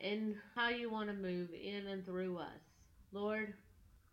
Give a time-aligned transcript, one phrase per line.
[0.00, 2.60] and how you want to move in and through us.
[3.12, 3.54] Lord,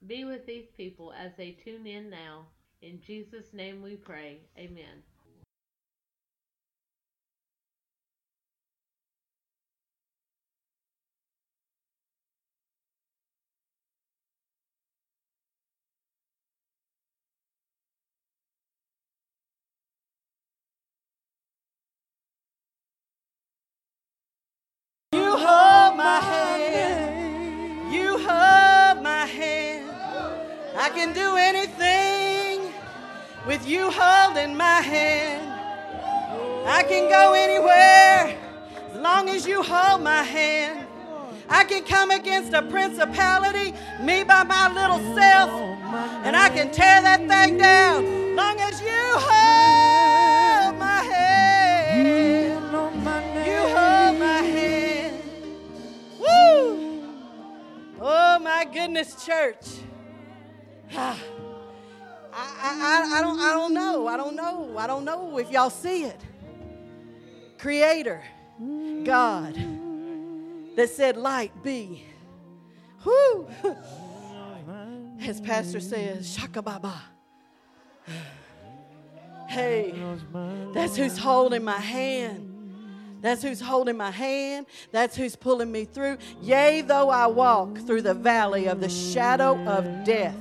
[0.07, 2.45] be with these people as they tune in now.
[2.81, 4.39] In Jesus' name we pray.
[4.57, 5.03] Amen.
[33.69, 35.45] You holding my hand.
[36.65, 38.35] I can go anywhere
[38.91, 40.87] as long as you hold my hand.
[41.47, 45.51] I can come against a principality, me by my little self,
[46.25, 52.05] and I can tear that thing down long as you hold my hand.
[52.05, 55.23] You hold my hand.
[56.19, 57.03] Woo!
[58.01, 59.65] Oh my goodness, church.
[60.95, 61.19] Ah.
[62.39, 64.07] I, I, I, don't I don't know.
[64.07, 64.77] I don't know.
[64.77, 66.21] I don't know if y'all see it.
[67.57, 68.23] Creator,
[69.03, 69.55] God,
[70.75, 72.05] that said light be.
[73.03, 73.47] Whoo!
[75.21, 77.01] As Pastor says, Shaka Baba.
[79.47, 79.93] Hey,
[80.73, 82.45] that's who's holding my hand.
[83.21, 84.67] That's who's holding my hand.
[84.91, 86.17] That's who's pulling me through.
[86.41, 90.37] Yea, though I walk through the valley of the shadow of death,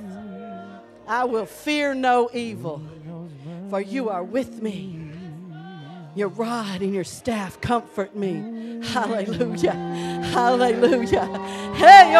[1.09, 2.83] I will fear no evil,
[3.71, 5.09] for you are with me.
[6.15, 8.81] Your rod and your staff comfort me.
[8.83, 9.73] Hallelujah.
[9.73, 11.25] Hallelujah.
[11.73, 12.11] Hey.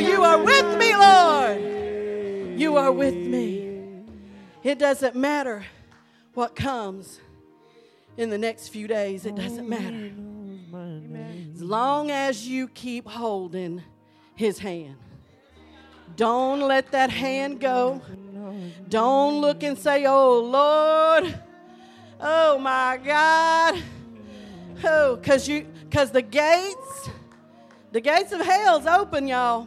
[0.00, 2.58] You are with me, Lord.
[2.58, 4.04] You are with me.
[4.62, 5.64] It doesn't matter
[6.32, 7.20] what comes
[8.16, 10.10] in the next few days, it doesn't matter.
[11.54, 13.82] As long as you keep holding
[14.38, 14.94] his hand.
[16.14, 18.00] Don't let that hand go.
[18.88, 21.38] Don't look and say, Oh Lord,
[22.20, 23.82] oh my God.
[24.84, 27.10] Oh, because you because the gates,
[27.90, 29.66] the gates of hell's open, y'all.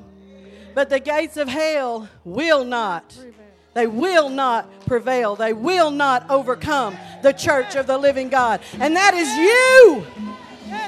[0.74, 3.18] But the gates of hell will not.
[3.74, 5.36] They will not prevail.
[5.36, 8.62] They will not overcome the church of the living God.
[8.80, 10.06] And that is you.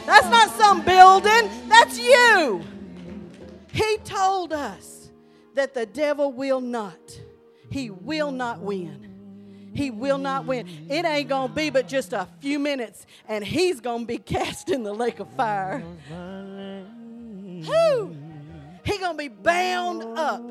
[0.05, 1.49] That's not some building.
[1.67, 2.63] That's you.
[3.73, 5.09] He told us
[5.55, 7.19] that the devil will not.
[7.71, 9.71] He will not win.
[9.73, 10.67] He will not win.
[10.91, 14.17] It ain't going to be but just a few minutes, and he's going to be
[14.19, 15.79] cast in the lake of fire.
[17.69, 18.15] Whew.
[18.85, 20.43] He going to be bound up.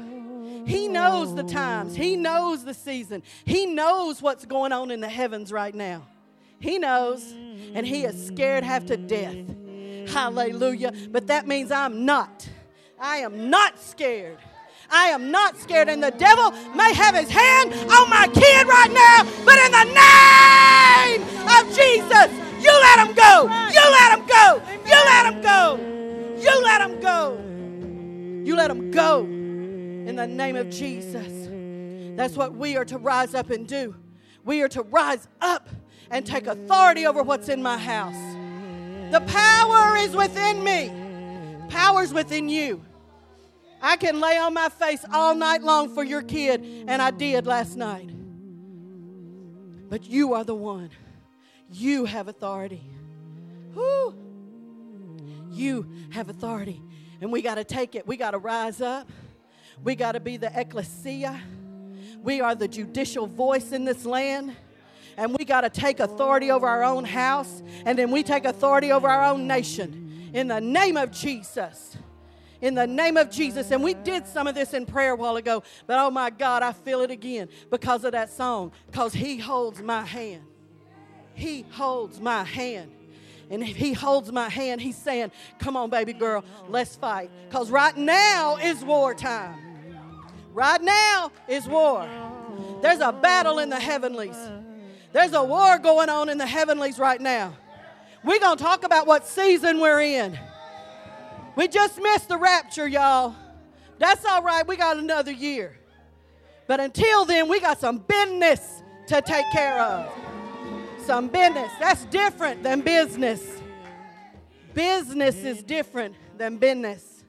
[0.66, 1.94] He knows the times.
[1.94, 3.22] He knows the season.
[3.44, 6.08] He knows what's going on in the heavens right now.
[6.58, 7.32] He knows,
[7.74, 9.36] and he is scared half to death.
[10.08, 10.92] Hallelujah.
[11.10, 12.48] But that means I'm not.
[13.02, 14.38] I am not scared.
[14.88, 15.88] I am not scared.
[15.88, 19.84] And the devil may have his hand on my kid right now, but in the
[19.90, 22.30] name of Jesus,
[22.62, 23.42] you let him go.
[23.72, 24.62] You let him go.
[24.86, 25.80] You let him go.
[26.38, 27.38] You let him go.
[28.44, 31.48] You let him go in the name of Jesus.
[32.16, 33.96] That's what we are to rise up and do.
[34.44, 35.68] We are to rise up
[36.08, 38.36] and take authority over what's in my house.
[39.10, 40.92] The power is within me.
[41.68, 42.80] Power's within you.
[43.82, 47.46] I can lay on my face all night long for your kid, and I did
[47.46, 48.08] last night.
[49.90, 50.90] But you are the one.
[51.72, 52.82] You have authority.
[53.74, 54.14] Whew.
[55.50, 56.80] You have authority.
[57.20, 58.06] And we got to take it.
[58.06, 59.10] We got to rise up.
[59.82, 61.40] We got to be the ecclesia.
[62.22, 64.54] We are the judicial voice in this land.
[65.16, 67.62] And we got to take authority over our own house.
[67.84, 70.30] And then we take authority over our own nation.
[70.32, 71.96] In the name of Jesus
[72.62, 73.70] in the name of Jesus.
[73.70, 76.62] And we did some of this in prayer a while ago, but oh my God,
[76.62, 80.44] I feel it again because of that song, because He holds my hand.
[81.34, 82.90] He holds my hand.
[83.50, 87.30] And if He holds my hand, He's saying, Come on, baby girl, let's fight.
[87.48, 89.58] Because right now is war time.
[90.54, 92.08] Right now is war.
[92.80, 94.36] There's a battle in the heavenlies.
[95.12, 97.56] There's a war going on in the heavenlies right now.
[98.24, 100.38] We're going to talk about what season we're in.
[101.54, 103.34] We just missed the rapture, y'all.
[103.98, 104.66] That's all right.
[104.66, 105.78] We got another year.
[106.66, 110.12] But until then, we got some business to take care of.
[111.04, 111.70] Some business.
[111.78, 113.60] That's different than business.
[114.74, 117.24] Business is different than business.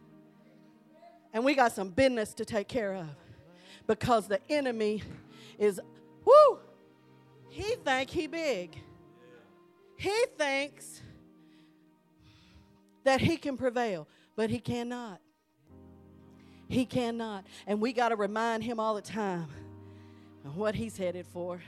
[1.34, 3.08] And we got some business to take care of
[3.88, 5.04] because the enemy
[5.58, 5.82] is
[6.24, 6.60] whoo
[7.54, 8.76] he think he big.
[9.96, 11.04] He thinks
[13.04, 15.20] that he can prevail, but he cannot.
[16.68, 17.46] He cannot.
[17.68, 19.48] And we got to remind him all the time
[20.56, 21.62] what he's headed for.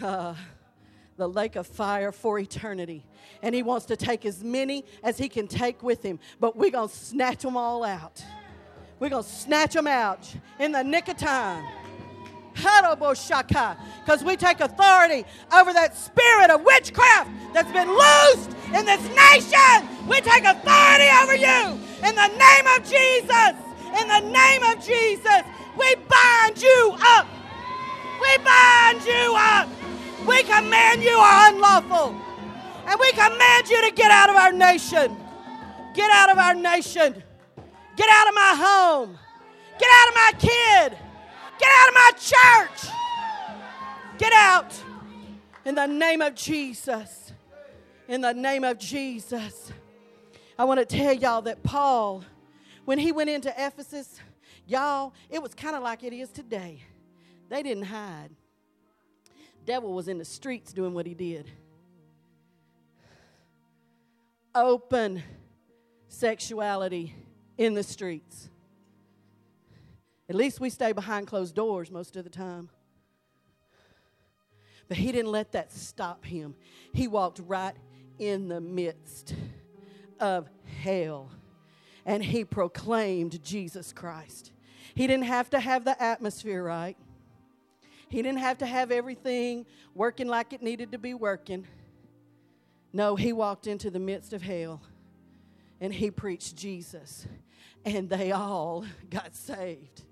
[0.00, 0.34] Uh,
[1.16, 3.04] the lake of fire for eternity.
[3.42, 6.70] And he wants to take as many as he can take with him, but we're
[6.70, 8.22] going to snatch them all out.
[8.98, 11.64] We're going to snatch them out in the nick of time.
[12.56, 19.88] Because we take authority over that spirit of witchcraft that's been loosed in this nation.
[20.08, 23.54] We take authority over you in the name of Jesus.
[24.00, 25.42] In the name of Jesus,
[25.78, 27.26] we bind you up.
[28.20, 29.68] We bind you up.
[30.26, 32.14] We command you are unlawful.
[32.86, 35.16] And we command you to get out of our nation.
[35.94, 37.22] Get out of our nation.
[37.96, 39.18] Get out of my home.
[39.78, 40.98] Get out of my kid.
[41.58, 42.92] Get out of my church.
[44.18, 44.74] Get out.
[45.64, 47.32] In the name of Jesus.
[48.08, 49.72] In the name of Jesus.
[50.58, 52.24] I want to tell y'all that Paul,
[52.84, 54.20] when he went into Ephesus,
[54.66, 56.82] y'all, it was kind of like it is today.
[57.48, 58.30] They didn't hide.
[59.64, 61.50] Devil was in the streets doing what he did.
[64.54, 65.22] Open
[66.08, 67.14] sexuality
[67.58, 68.48] in the streets.
[70.28, 72.68] At least we stay behind closed doors most of the time.
[74.88, 76.54] But he didn't let that stop him.
[76.92, 77.74] He walked right
[78.18, 79.34] in the midst
[80.20, 80.48] of
[80.82, 81.30] hell
[82.04, 84.52] and he proclaimed Jesus Christ.
[84.94, 86.96] He didn't have to have the atmosphere right,
[88.08, 91.66] he didn't have to have everything working like it needed to be working.
[92.92, 94.80] No, he walked into the midst of hell
[95.80, 97.26] and he preached Jesus,
[97.84, 100.02] and they all got saved.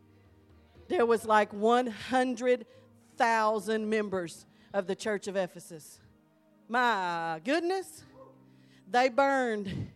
[0.89, 6.01] There was like 100,000 members of the church of Ephesus.
[6.69, 8.03] My goodness,
[8.91, 9.91] they burned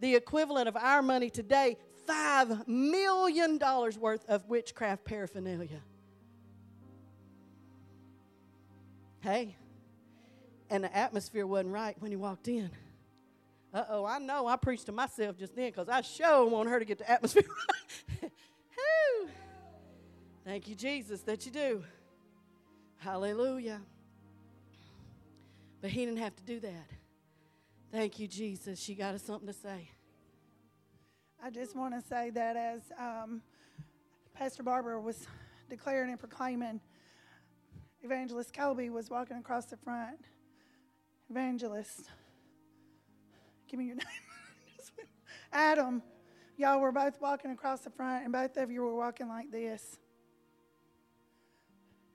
[0.00, 1.76] the equivalent of our money today
[2.06, 3.58] $5 million
[3.98, 5.80] worth of witchcraft paraphernalia.
[9.20, 9.54] Hey,
[10.70, 12.70] and the atmosphere wasn't right when he walked in.
[13.72, 16.78] Uh oh, I know I preached to myself just then because I sure want her
[16.78, 17.42] to get the atmosphere
[18.22, 18.32] right.
[20.44, 21.84] Thank you, Jesus, that you do.
[22.96, 23.80] Hallelujah.
[25.82, 26.86] But he didn't have to do that.
[27.92, 28.80] Thank you, Jesus.
[28.80, 29.90] She got us something to say.
[31.42, 33.42] I just want to say that as um,
[34.34, 35.26] Pastor Barbara was
[35.68, 36.80] declaring and proclaiming,
[38.02, 40.20] Evangelist Kobe was walking across the front.
[41.28, 42.08] Evangelist,
[43.68, 44.06] give me your name.
[45.52, 46.02] Adam,
[46.56, 49.98] y'all were both walking across the front, and both of you were walking like this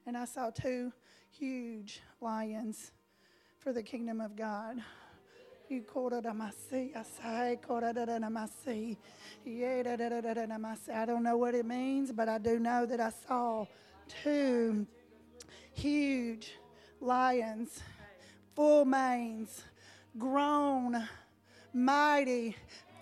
[0.05, 0.91] and I saw two
[1.31, 2.91] huge lions
[3.57, 4.77] for the kingdom of God.
[5.67, 5.83] You.
[10.93, 13.65] I don't know what it means, but I do know that I saw
[14.23, 14.85] two
[15.73, 16.53] huge
[17.01, 17.81] lions,
[18.55, 19.63] full manes,
[20.19, 21.07] grown,
[21.73, 22.55] mighty,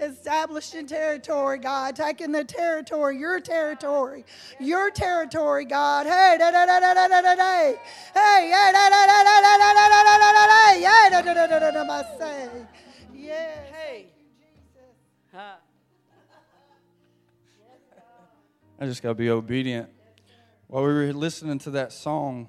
[0.00, 1.96] Establishing territory, God.
[1.96, 4.24] Taking the territory, your territory,
[4.60, 6.06] your territory, God.
[6.06, 7.72] Hey, da da da da da da da da.
[8.14, 10.72] Hey, yeah, da da da da da da da da da da da da.
[10.78, 11.84] Yeah, da da da da da da.
[11.84, 12.48] My say.
[13.14, 13.64] Yeah.
[13.72, 14.06] Hey.
[18.78, 19.88] I just got to be obedient.
[20.66, 22.48] While we were listening to that song,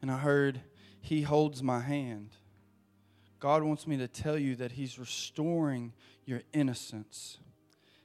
[0.00, 0.60] and I heard,
[1.00, 2.30] He holds my hand.
[3.42, 5.92] God wants me to tell you that He's restoring
[6.24, 7.38] your innocence.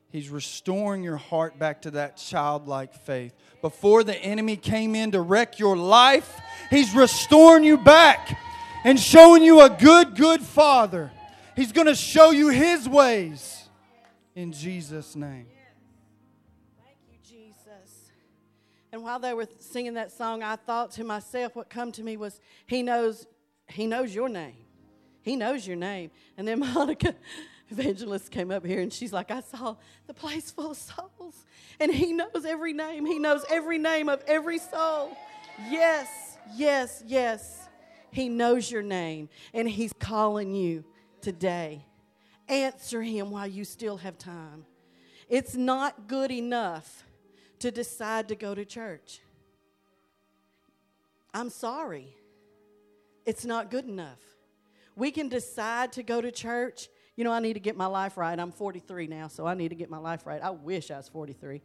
[0.09, 3.35] He's restoring your heart back to that childlike faith.
[3.61, 6.39] Before the enemy came in to wreck your life,
[6.71, 8.35] He's restoring you back.
[8.83, 11.11] and showing you a good, good Father.
[11.55, 13.69] He's going to show you His ways
[14.33, 15.45] in Jesus' name.
[16.83, 18.09] Thank you, Jesus.
[18.91, 22.17] And while they were singing that song, I thought to myself, what come to me
[22.17, 23.27] was, He knows,
[23.67, 24.66] He knows your name.
[25.21, 26.11] He knows your name.
[26.37, 27.15] And then Monica,
[27.69, 29.75] evangelist, came up here and she's like, I saw
[30.07, 31.45] the place full of souls.
[31.79, 33.05] And He knows every name.
[33.05, 35.15] He knows every name of every soul.
[35.69, 37.67] Yes, yes, yes.
[38.11, 39.29] He knows your name.
[39.53, 40.83] And He's calling you
[41.21, 41.85] today.
[42.47, 44.65] Answer Him while you still have time.
[45.29, 47.03] It's not good enough
[47.59, 49.21] to decide to go to church.
[51.33, 52.15] I'm sorry.
[53.25, 54.19] It's not good enough.
[54.97, 56.89] We can decide to go to church.
[57.15, 58.37] You know, I need to get my life right.
[58.37, 60.41] I'm 43 now, so I need to get my life right.
[60.41, 61.61] I wish I was 43.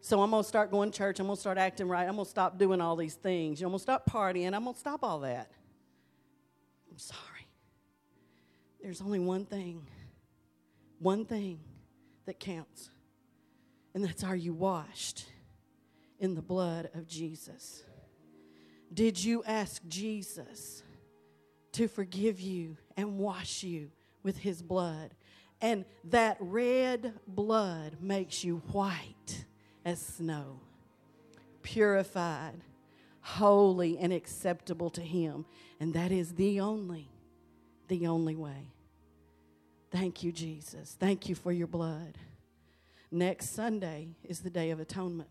[0.00, 1.20] So I'm going to start going to church.
[1.20, 2.08] I'm going to start acting right.
[2.08, 3.60] I'm going to stop doing all these things.
[3.60, 4.54] You I'm going to stop partying.
[4.54, 5.50] I'm going to stop all that.
[6.90, 7.46] I'm sorry.
[8.82, 9.86] There's only one thing,
[10.98, 11.60] one thing
[12.24, 12.88] that counts,
[13.92, 15.26] and that's are you washed
[16.18, 17.82] in the blood of Jesus?
[18.92, 20.82] Did you ask Jesus
[21.72, 23.90] to forgive you and wash you
[24.22, 25.14] with his blood?
[25.60, 29.44] And that red blood makes you white
[29.84, 30.60] as snow,
[31.62, 32.60] purified,
[33.20, 35.44] holy, and acceptable to him.
[35.80, 37.10] And that is the only,
[37.88, 38.72] the only way.
[39.90, 40.96] Thank you, Jesus.
[40.98, 42.18] Thank you for your blood.
[43.10, 45.30] Next Sunday is the Day of Atonement.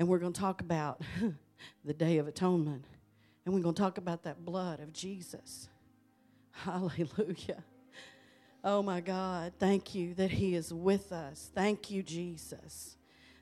[0.00, 1.02] And we're going to talk about
[1.84, 2.86] the Day of Atonement.
[3.44, 5.68] And we're going to talk about that blood of Jesus.
[6.52, 7.62] Hallelujah.
[8.64, 11.50] Oh my God, thank you that He is with us.
[11.54, 12.96] Thank you, Jesus.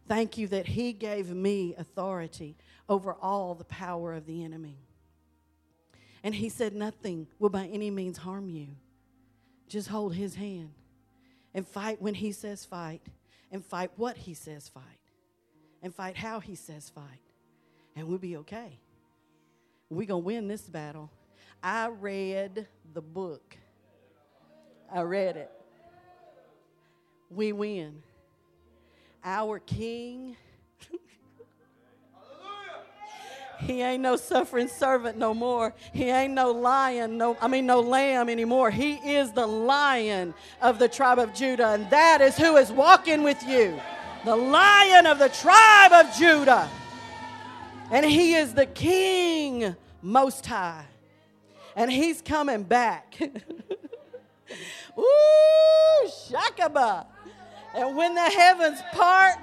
[0.08, 2.56] Thank you that He gave me authority
[2.88, 4.78] over all the power of the enemy.
[6.24, 8.66] And He said, Nothing will by any means harm you.
[9.68, 10.72] Just hold His hand
[11.54, 13.02] and fight when He says fight,
[13.52, 14.97] and fight what He says fight,
[15.82, 17.20] and fight how He says fight
[17.98, 18.78] and we'll be okay.
[19.90, 21.10] We're going to win this battle.
[21.62, 23.56] I read the book,
[24.92, 25.50] I read it.
[27.30, 28.02] We win.
[29.24, 30.36] Our King.
[33.60, 35.74] He ain't no suffering servant no more.
[35.92, 38.70] He ain't no lion, no I mean no lamb anymore.
[38.70, 40.32] He is the lion
[40.62, 43.80] of the tribe of Judah and that is who is walking with you.
[44.28, 46.68] The lion of the tribe of Judah.
[47.90, 50.84] And he is the king most high.
[51.74, 53.16] And he's coming back.
[54.98, 57.06] Ooh, shakaba.
[57.74, 59.42] And when the heavens part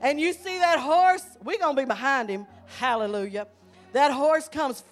[0.00, 2.46] and you see that horse, we're going to be behind him.
[2.78, 3.46] Hallelujah.
[3.92, 4.82] That horse comes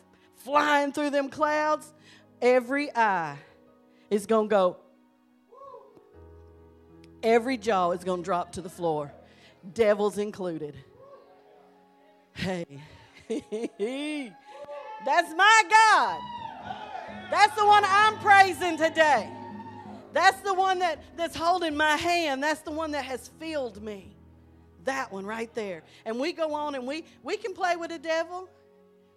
[0.44, 1.90] flying through them clouds.
[2.42, 3.38] Every eye
[4.10, 4.76] is going to go.
[7.22, 9.10] Every jaw is going to drop to the floor,
[9.74, 10.74] devils included.
[12.34, 12.66] Hey,
[15.04, 16.20] that's my God.
[17.30, 19.30] That's the one I'm praising today.
[20.12, 22.42] That's the one that, that's holding my hand.
[22.42, 24.14] That's the one that has filled me.
[24.84, 25.82] That one right there.
[26.04, 28.48] And we go on and we, we can play with the devil.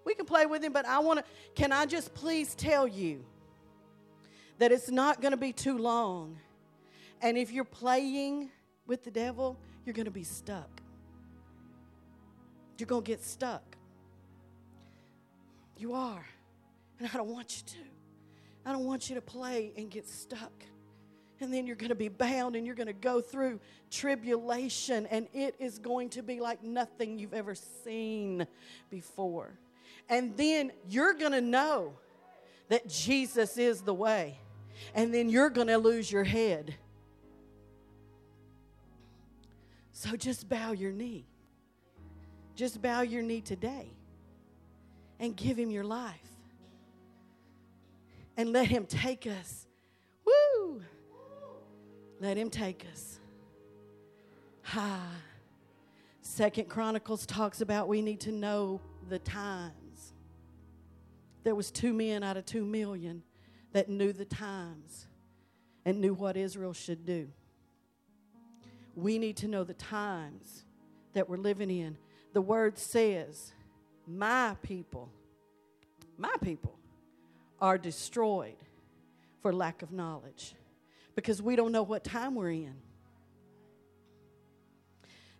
[0.06, 1.26] We can play with him, but I want to,
[1.56, 3.26] can I just please tell you
[4.60, 6.38] that it's not going to be too long.
[7.22, 8.50] And if you're playing
[8.86, 10.82] with the devil, you're going to be stuck.
[12.78, 13.64] You're going to get stuck.
[15.78, 16.26] You are.
[17.00, 17.90] And I don't want you to.
[18.66, 20.52] I don't want you to play and get stuck.
[21.40, 23.60] And then you're going to be bound and you're going to go through
[23.92, 28.48] tribulation, and it is going to be like nothing you've ever seen
[28.90, 29.60] before.
[30.10, 31.94] And then you're going to know
[32.70, 34.40] that Jesus is the way.
[34.94, 36.76] And then you're going to lose your head.
[39.98, 41.26] So just bow your knee.
[42.54, 43.94] Just bow your knee today
[45.22, 46.28] and give Him your life.
[48.36, 49.66] And let Him take us.
[50.26, 50.82] Woo!
[52.20, 53.22] Let Him take us.
[54.64, 55.00] Ha.
[56.20, 60.12] Second Chronicles talks about we need to know the times.
[61.46, 63.24] There was two men out of two million
[63.72, 65.08] that knew the times
[65.86, 67.30] and knew what Israel should do.
[68.96, 70.66] We need to know the times
[71.14, 71.98] that we're living in
[72.36, 73.54] the word says,
[74.06, 75.10] My people,
[76.18, 76.78] my people
[77.62, 78.58] are destroyed
[79.42, 80.54] for lack of knowledge
[81.16, 82.76] because we don't know what time we're in.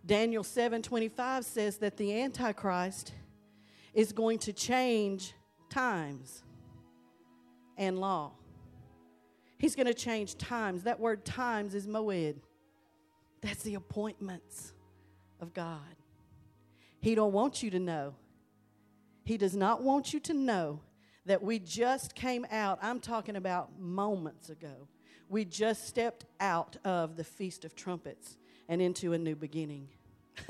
[0.06, 3.12] Daniel 7:25 says that the antichrist
[3.94, 5.34] is going to change
[5.70, 6.44] times
[7.76, 8.32] and law.
[9.58, 10.84] He's going to change times.
[10.84, 12.36] That word times is moed.
[13.46, 14.74] That's the appointments
[15.40, 15.96] of God.
[17.00, 18.16] He don't want you to know.
[19.24, 20.80] He does not want you to know
[21.28, 22.80] that we just came out.
[22.82, 24.88] I'm talking about moments ago.
[25.30, 28.36] We just stepped out of the Feast of Trumpets
[28.68, 29.90] and into a new beginning.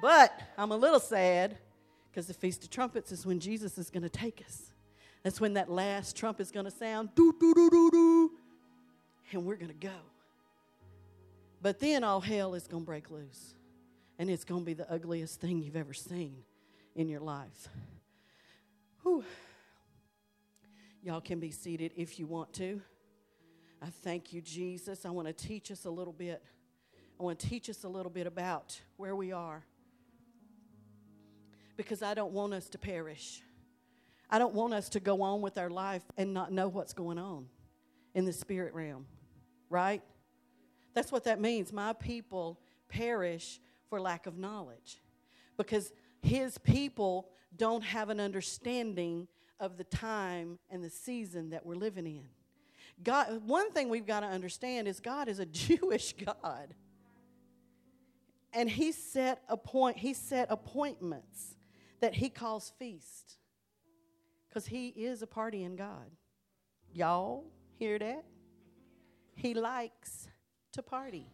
[0.00, 1.58] but I'm a little sad
[2.10, 4.72] because the Feast of Trumpets is when Jesus is going to take us.
[5.22, 8.30] That's when that last trump is going to sound, doo, doo, doo, doo, doo,
[9.34, 9.90] and we're going to go.
[11.60, 13.54] But then all hell is going to break loose,
[14.18, 16.42] and it's going to be the ugliest thing you've ever seen
[16.94, 17.68] in your life.
[19.02, 19.24] Whew.
[21.02, 22.80] Y'all can be seated if you want to.
[23.80, 25.04] I thank you, Jesus.
[25.04, 26.42] I want to teach us a little bit.
[27.18, 29.64] I want to teach us a little bit about where we are
[31.76, 33.42] because I don't want us to perish.
[34.30, 37.18] I don't want us to go on with our life and not know what's going
[37.18, 37.46] on
[38.14, 39.06] in the spirit realm,
[39.72, 40.02] right?
[40.94, 41.72] That's what that means.
[41.72, 45.00] My people perish for lack of knowledge
[45.56, 49.26] because his people don't have an understanding
[49.58, 52.28] of the time and the season that we're living in.
[53.02, 56.74] God, one thing we've got to understand is God is a Jewish God.
[58.52, 61.56] And he set appoint he set appointments
[62.00, 63.38] that he calls feast.
[64.48, 66.10] Because he is a partying God.
[66.92, 67.44] Y'all
[67.78, 68.24] hear that?
[69.42, 70.28] He likes
[70.70, 71.26] to party.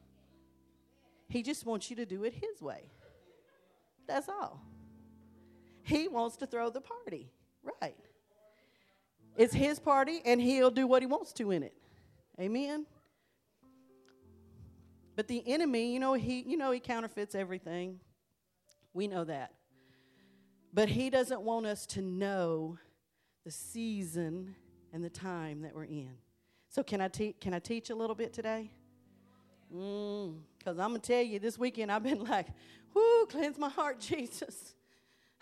[1.28, 2.90] He just wants you to do it his way.
[4.06, 4.62] That's all.
[5.82, 7.30] He wants to throw the party.
[7.82, 7.98] Right.
[9.36, 11.74] It's his party and he'll do what he wants to in it.
[12.40, 12.86] Amen.
[15.14, 18.00] But the enemy, you know, he you know he counterfeits everything.
[18.94, 19.52] We know that.
[20.72, 22.78] But he doesn't want us to know
[23.44, 24.54] the season
[24.94, 26.14] and the time that we're in.
[26.78, 28.70] So can I can I teach a little bit today?
[29.68, 32.46] Because mm, I'm gonna tell you, this weekend I've been like,
[32.94, 34.76] "Whoo, cleanse my heart, Jesus."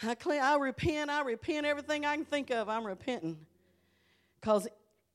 [0.02, 2.70] I clean, I repent, I repent everything I can think of.
[2.70, 3.36] I'm repenting,
[4.40, 4.66] because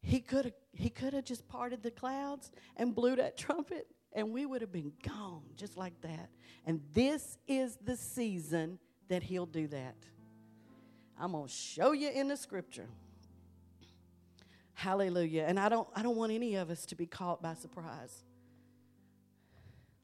[0.04, 4.32] he could have he could have just parted the clouds and blew that trumpet, and
[4.32, 6.30] we would have been gone just like that.
[6.68, 9.96] And this is the season that he'll do that.
[11.20, 12.90] I'm going to show you in the scripture.
[14.82, 15.46] Hallelujah.
[15.48, 18.24] And I don't I don't want any of us to be caught by surprise.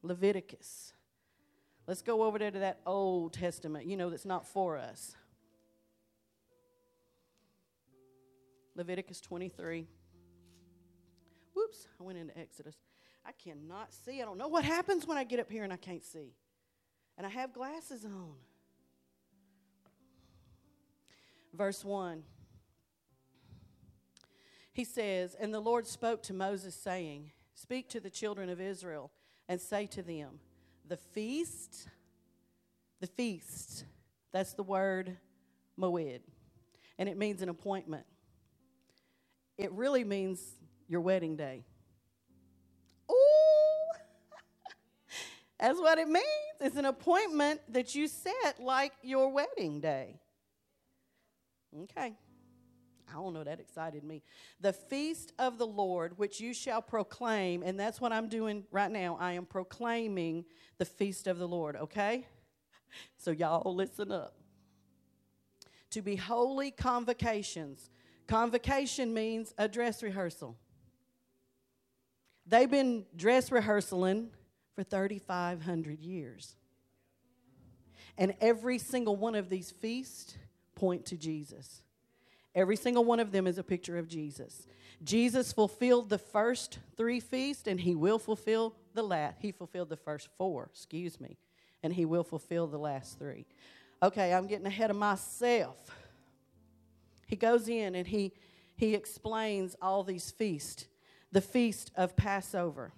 [0.03, 0.93] Leviticus.
[1.87, 5.15] Let's go over there to that Old Testament, you know, that's not for us.
[8.75, 9.87] Leviticus 23.
[11.55, 12.75] Whoops, I went into Exodus.
[13.25, 14.21] I cannot see.
[14.21, 16.35] I don't know what happens when I get up here and I can't see.
[17.17, 18.35] And I have glasses on.
[21.51, 22.21] verse 1.
[24.77, 29.09] He says, And the Lord spoke to Moses, saying, Speak to the children of Israel
[29.49, 30.39] and say to them,
[30.87, 31.89] The feast,
[32.99, 33.85] the feast,
[34.31, 35.17] that's the word
[35.79, 36.19] moed,
[36.99, 38.05] and it means an appointment.
[39.57, 40.43] It really means
[40.87, 41.65] your wedding day.
[43.09, 43.97] Ooh,
[45.59, 46.23] that's what it means.
[46.61, 50.19] It's an appointment that you set like your wedding day.
[51.81, 52.13] Okay.
[53.09, 54.21] I don't know, that excited me.
[54.59, 58.91] The feast of the Lord, which you shall proclaim, and that's what I'm doing right
[58.91, 59.17] now.
[59.19, 60.45] I am proclaiming
[60.77, 62.25] the feast of the Lord, okay?
[63.17, 64.33] So, y'all listen up.
[65.91, 67.89] To be holy convocations.
[68.27, 70.57] Convocation means a dress rehearsal.
[72.47, 74.29] They've been dress rehearsaling
[74.73, 76.55] for 3,500 years.
[78.17, 80.37] And every single one of these feasts
[80.75, 81.81] point to Jesus.
[82.57, 84.65] Every single one of them is a picture of Jesus.
[85.03, 89.37] Jesus fulfilled the first three feasts, and he will fulfill the last.
[89.39, 91.37] He fulfilled the first four, excuse me,
[91.83, 93.45] and he will fulfill the last three.
[94.01, 95.77] Okay, I'm getting ahead of myself.
[97.27, 98.33] He goes in and he
[98.75, 100.87] he explains all these feasts.
[101.31, 102.91] The feast of Passover.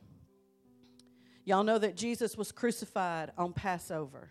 [1.43, 4.29] Y'all know that Jesus was crucified on Passover.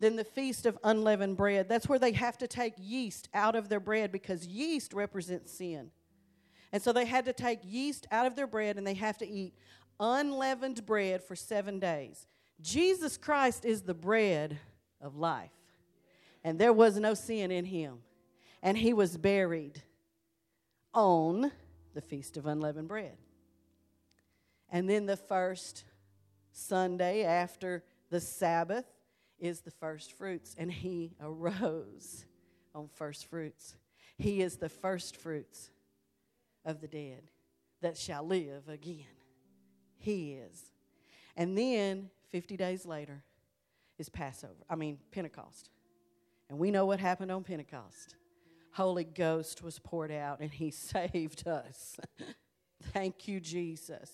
[0.00, 1.68] Then the feast of unleavened bread.
[1.68, 5.90] That's where they have to take yeast out of their bread because yeast represents sin.
[6.72, 9.28] And so they had to take yeast out of their bread and they have to
[9.28, 9.54] eat
[10.00, 12.26] unleavened bread for seven days.
[12.60, 14.58] Jesus Christ is the bread
[15.00, 15.50] of life.
[16.42, 17.98] And there was no sin in him.
[18.62, 19.82] And he was buried
[20.92, 21.52] on
[21.94, 23.16] the Feast of Unleavened Bread.
[24.70, 25.84] And then the first
[26.52, 28.86] Sunday after the Sabbath,
[29.38, 32.24] is the first fruits, and he arose
[32.74, 33.76] on first fruits.
[34.16, 35.70] He is the first fruits
[36.64, 37.22] of the dead
[37.82, 39.04] that shall live again.
[39.98, 40.70] He is.
[41.36, 43.22] And then 50 days later
[43.98, 44.64] is Passover.
[44.68, 45.70] I mean, Pentecost.
[46.48, 48.16] And we know what happened on Pentecost.
[48.72, 51.96] Holy Ghost was poured out and he saved us.
[52.92, 54.10] Thank you, Jesus.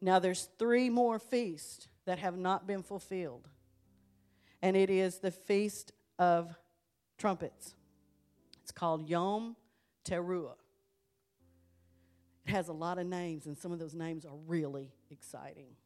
[0.00, 3.48] Now there's three more feasts that have not been fulfilled.
[4.62, 6.54] And it is the feast of
[7.18, 7.74] trumpets.
[8.62, 9.56] It's called Yom
[10.04, 10.54] Teruah.
[12.46, 15.76] It has a lot of names, and some of those names are really exciting.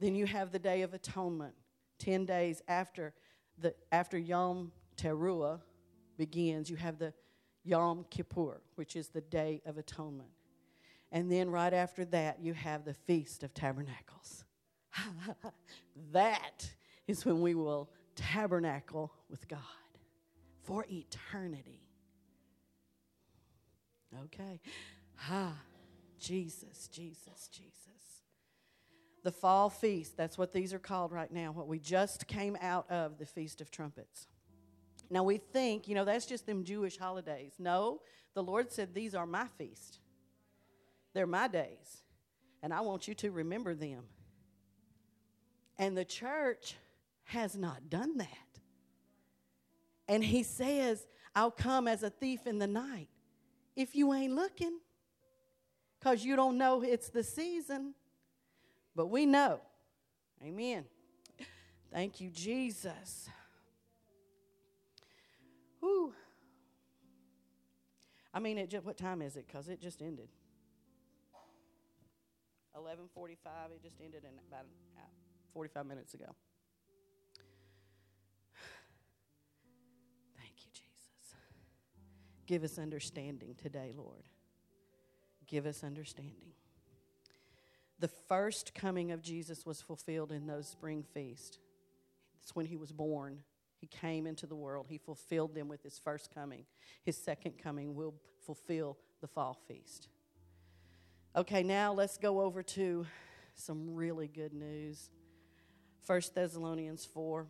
[0.00, 1.54] Then you have the Day of Atonement,
[1.98, 3.14] 10 days after,
[3.58, 5.60] the, after Yom Teruah
[6.16, 6.70] begins.
[6.70, 7.12] You have the
[7.64, 10.30] Yom Kippur, which is the Day of Atonement.
[11.10, 14.44] And then right after that, you have the Feast of Tabernacles.
[16.12, 16.70] that
[17.08, 19.58] is when we will tabernacle with God
[20.62, 21.80] for eternity.
[24.26, 24.60] Okay.
[25.16, 25.52] Ha,
[26.18, 27.74] Jesus, Jesus, Jesus.
[29.24, 32.88] The fall feast, that's what these are called right now, what we just came out
[32.90, 34.28] of the Feast of Trumpets.
[35.10, 37.54] Now we think, you know, that's just them Jewish holidays.
[37.58, 38.00] No,
[38.34, 39.98] the Lord said these are my feast.
[41.14, 42.02] They're my days.
[42.62, 44.04] And I want you to remember them.
[45.78, 46.76] And the church
[47.28, 48.28] has not done that.
[50.08, 53.08] And he says, I'll come as a thief in the night
[53.76, 54.78] if you ain't looking
[55.98, 57.94] because you don't know it's the season.
[58.96, 59.60] But we know.
[60.42, 60.86] Amen.
[61.92, 63.28] Thank you, Jesus.
[65.80, 66.14] Whew.
[68.32, 69.46] I mean, it just, what time is it?
[69.46, 70.28] Because it just ended.
[72.74, 73.36] 11:45.
[73.74, 75.00] It just ended in about uh,
[75.52, 76.34] 45 minutes ago.
[82.48, 84.24] Give us understanding today, Lord.
[85.46, 86.54] Give us understanding.
[88.00, 91.58] The first coming of Jesus was fulfilled in those spring feasts.
[92.42, 93.40] It's when he was born.
[93.76, 94.86] He came into the world.
[94.88, 96.64] He fulfilled them with his first coming.
[97.04, 98.14] His second coming will
[98.46, 100.08] fulfill the fall feast.
[101.36, 103.06] Okay, now let's go over to
[103.56, 105.10] some really good news.
[106.06, 107.46] 1 Thessalonians 4.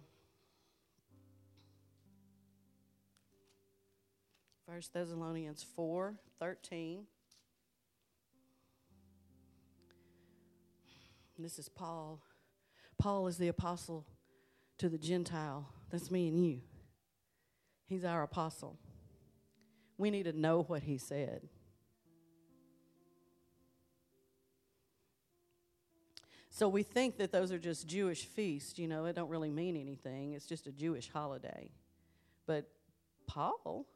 [4.68, 7.04] 1 Thessalonians 4 13.
[11.38, 12.20] This is Paul.
[12.98, 14.04] Paul is the apostle
[14.76, 15.66] to the Gentile.
[15.88, 16.60] That's me and you.
[17.86, 18.78] He's our apostle.
[19.96, 21.48] We need to know what he said.
[26.50, 29.78] So we think that those are just Jewish feasts, you know, it don't really mean
[29.78, 30.34] anything.
[30.34, 31.70] It's just a Jewish holiday.
[32.46, 32.68] But
[33.26, 33.86] Paul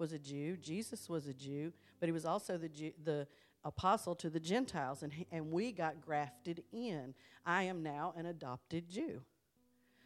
[0.00, 3.28] was a Jew, Jesus was a Jew, but he was also the Jew, the
[3.64, 7.14] apostle to the Gentiles, and, and we got grafted in.
[7.44, 9.20] I am now an adopted Jew.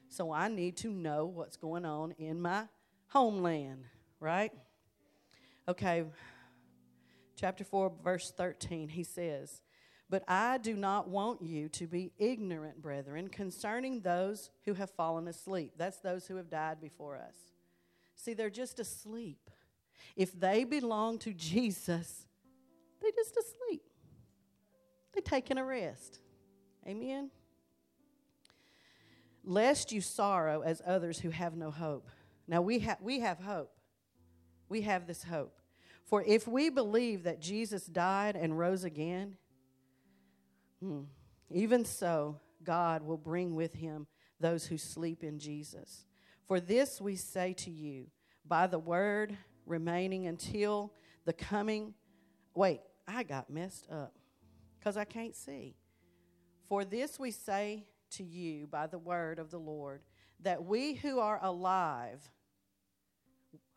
[0.09, 2.64] So I need to know what's going on in my
[3.09, 3.85] homeland,
[4.20, 4.52] right?
[5.68, 6.04] Okay,
[7.37, 9.61] chapter 4, verse 13, he says,
[10.11, 15.26] But I do not want you to be ignorant, brethren, concerning those who have fallen
[15.28, 15.72] asleep.
[15.76, 17.35] That's those who have died before us.
[18.14, 19.50] See, they're just asleep.
[20.16, 22.26] If they belong to Jesus,
[23.00, 23.83] they're just asleep.
[25.12, 26.20] They're taking a rest.
[26.87, 27.30] Amen.
[29.44, 32.09] Lest you sorrow as others who have no hope.
[32.46, 33.72] Now we have we have hope.
[34.68, 35.61] We have this hope.
[36.04, 39.37] For if we believe that Jesus died and rose again,
[40.80, 41.02] hmm,
[41.50, 44.07] even so, God will bring with him
[44.40, 46.04] those who sleep in Jesus.
[46.46, 48.07] For this we say to you
[48.46, 50.92] by the word remaining until
[51.24, 51.94] the coming.
[52.55, 54.14] Wait, I got messed up
[54.79, 55.77] because I can't see.
[56.68, 60.00] For this we say to you by the word of the Lord,
[60.40, 62.31] that we who are alive,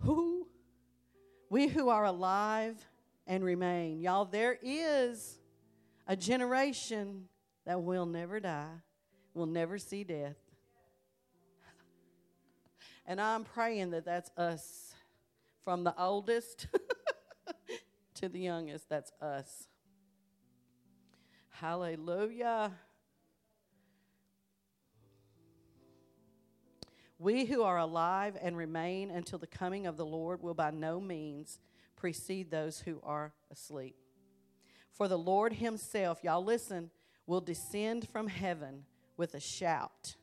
[0.02, 0.48] who?
[1.50, 2.76] We who are alive
[3.26, 4.00] and remain.
[4.00, 5.40] Y'all, there is
[6.08, 7.26] a generation
[7.66, 8.82] that will never die,
[9.34, 10.38] will never see death.
[13.10, 14.87] And I'm praying that that's us
[15.68, 16.68] from the oldest
[18.14, 18.88] to the youngest.
[18.88, 19.68] That's us.
[21.50, 22.72] Hallelujah.
[27.20, 31.02] We who are alive and remain until the coming of the Lord will by no
[31.02, 31.60] means
[31.98, 33.98] precede those who are asleep.
[34.94, 36.92] For the Lord Himself, y'all listen,
[37.26, 38.86] will descend from heaven
[39.18, 40.16] with a shout,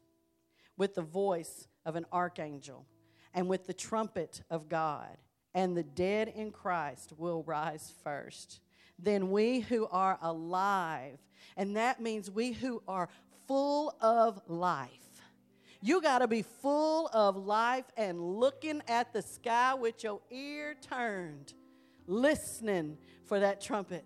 [0.78, 2.87] with the voice of an archangel
[3.35, 5.18] and with the trumpet of God,
[5.55, 8.61] and the dead in Christ will rise first.
[8.99, 11.19] Then we who are alive,
[11.57, 13.09] and that means we who are
[13.47, 14.90] full of life.
[15.81, 20.77] You got to be full of life and looking at the sky with your ear
[20.81, 21.53] turned,
[22.07, 24.05] listening for that trumpet.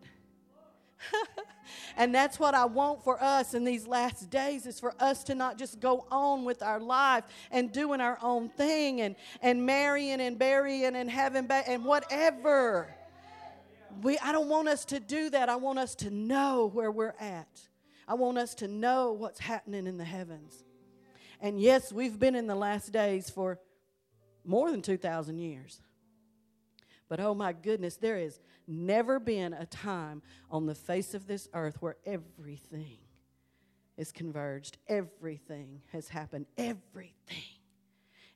[1.97, 5.35] and that's what I want for us in these last days is for us to
[5.35, 10.21] not just go on with our life and doing our own thing and, and marrying
[10.21, 12.95] and burying and having ba- and whatever.
[14.03, 15.49] We, I don't want us to do that.
[15.49, 17.61] I want us to know where we're at.
[18.07, 20.65] I want us to know what's happening in the heavens.
[21.41, 23.59] And yes, we've been in the last days for
[24.45, 25.81] more than 2,000 years.
[27.09, 31.49] But oh my goodness, there has never been a time on the face of this
[31.55, 32.99] earth where everything
[33.97, 34.79] is converged.
[34.89, 36.47] Everything has happened.
[36.57, 37.15] Everything.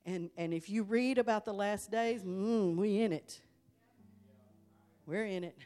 [0.05, 3.41] And, and if you read about the last days, mm, we in it.
[5.07, 5.57] We're in it.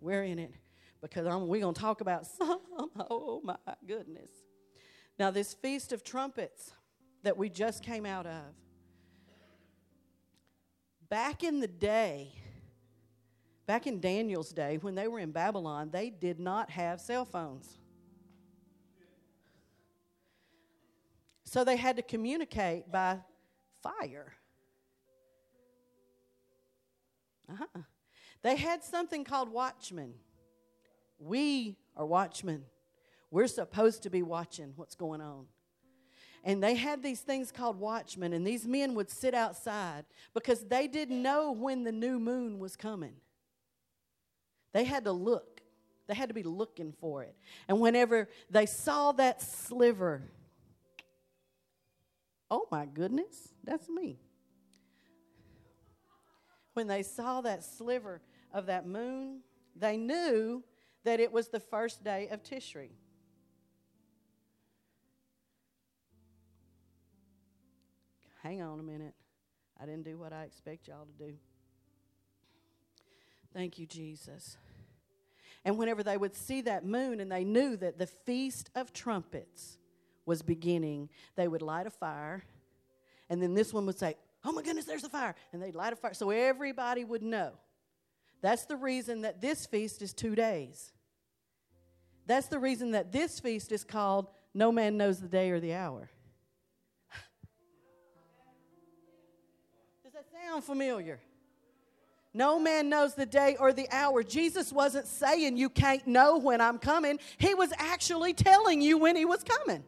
[0.00, 0.52] We're in it.
[1.00, 2.60] Because I'm, we're going to talk about some.
[3.10, 4.30] Oh my goodness.
[5.18, 6.72] Now, this Feast of Trumpets
[7.22, 8.42] that we just came out of,
[11.14, 12.32] back in the day,
[13.68, 17.78] back in Daniel's day, when they were in Babylon, they did not have cell phones.
[21.44, 23.20] So they had to communicate by
[23.80, 24.32] fire.
[27.48, 27.82] Uh-huh.
[28.42, 30.14] They had something called watchmen.
[31.20, 32.64] We are watchmen.
[33.30, 35.46] We're supposed to be watching what's going on.
[36.46, 40.04] And they had these things called watchmen, and these men would sit outside
[40.34, 43.14] because they didn't know when the new moon was coming.
[44.74, 45.62] They had to look,
[46.06, 47.34] they had to be looking for it.
[47.66, 50.22] And whenever they saw that sliver,
[52.50, 54.18] oh my goodness, that's me.
[56.74, 58.20] When they saw that sliver
[58.52, 59.40] of that moon,
[59.74, 60.62] they knew
[61.04, 62.90] that it was the first day of Tishri.
[68.44, 69.14] Hang on a minute.
[69.80, 71.34] I didn't do what I expect y'all to do.
[73.54, 74.56] Thank you, Jesus.
[75.64, 79.78] And whenever they would see that moon and they knew that the Feast of Trumpets
[80.26, 82.44] was beginning, they would light a fire.
[83.30, 85.34] And then this one would say, Oh my goodness, there's a fire.
[85.54, 86.12] And they'd light a fire.
[86.12, 87.52] So everybody would know.
[88.42, 90.92] That's the reason that this feast is two days.
[92.26, 95.72] That's the reason that this feast is called No Man Knows the Day or the
[95.72, 96.10] Hour.
[100.44, 101.20] Sound familiar?
[102.32, 104.22] No man knows the day or the hour.
[104.22, 107.18] Jesus wasn't saying you can't know when I'm coming.
[107.38, 109.84] He was actually telling you when he was coming.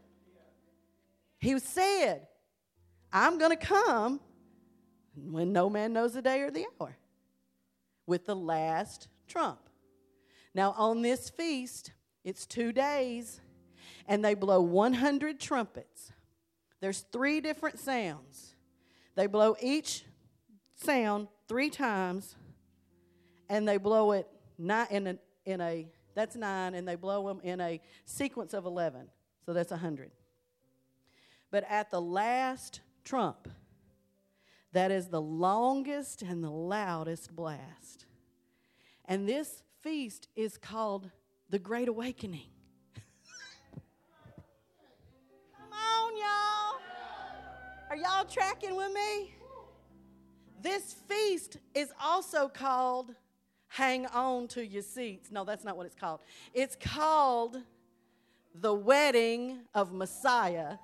[1.38, 2.29] He said,
[3.12, 4.21] I'm going to come
[5.16, 6.97] when no man knows the day or the hour
[8.07, 9.59] with the last trump.
[10.55, 11.92] Now, on this feast,
[12.25, 13.40] it's two days,
[14.07, 16.12] and they blow 100 trumpets.
[16.81, 18.55] There's three different sounds.
[19.16, 20.05] They blow each
[20.76, 22.36] sound three times,
[23.48, 27.40] and they blow it nine in a, in a that's nine, and they blow them
[27.42, 29.08] in a sequence of eleven.
[29.44, 30.10] So that's a hundred.
[31.50, 33.48] But at the last trump,
[34.72, 38.06] that is the longest and the loudest blast.
[39.04, 41.10] And this feast is called
[41.48, 42.50] the Great Awakening.
[45.56, 46.80] Come on, y'all.
[47.88, 49.34] Are y'all tracking with me?
[50.62, 53.14] This feast is also called
[53.69, 55.31] Hang On to Your Seats.
[55.31, 56.21] No, that's not what it's called.
[56.55, 57.59] It's called
[58.55, 60.79] the Wedding of Messiah.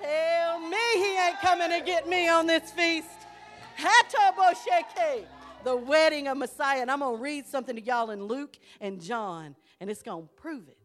[0.00, 3.08] Tell me he ain't coming to get me on this feast.
[5.64, 6.80] The wedding of Messiah.
[6.80, 10.24] And I'm going to read something to y'all in Luke and John, and it's going
[10.24, 10.76] to prove it.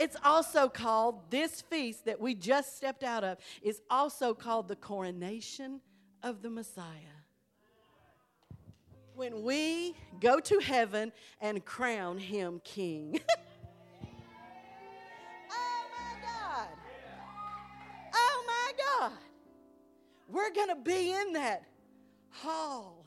[0.00, 4.76] It's also called, this feast that we just stepped out of, is also called the
[4.76, 5.82] coronation
[6.22, 6.86] of the Messiah.
[9.14, 13.20] When we go to heaven and crown him king.
[15.50, 16.68] oh my God.
[18.14, 19.12] Oh my God.
[20.30, 21.64] We're going to be in that
[22.30, 23.04] hall.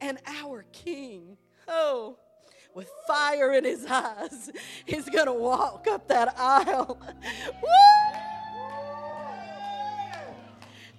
[0.00, 1.36] And our king,
[1.68, 2.18] oh,
[2.74, 4.50] with fire in his eyes,
[4.84, 6.98] he's going to walk up that aisle.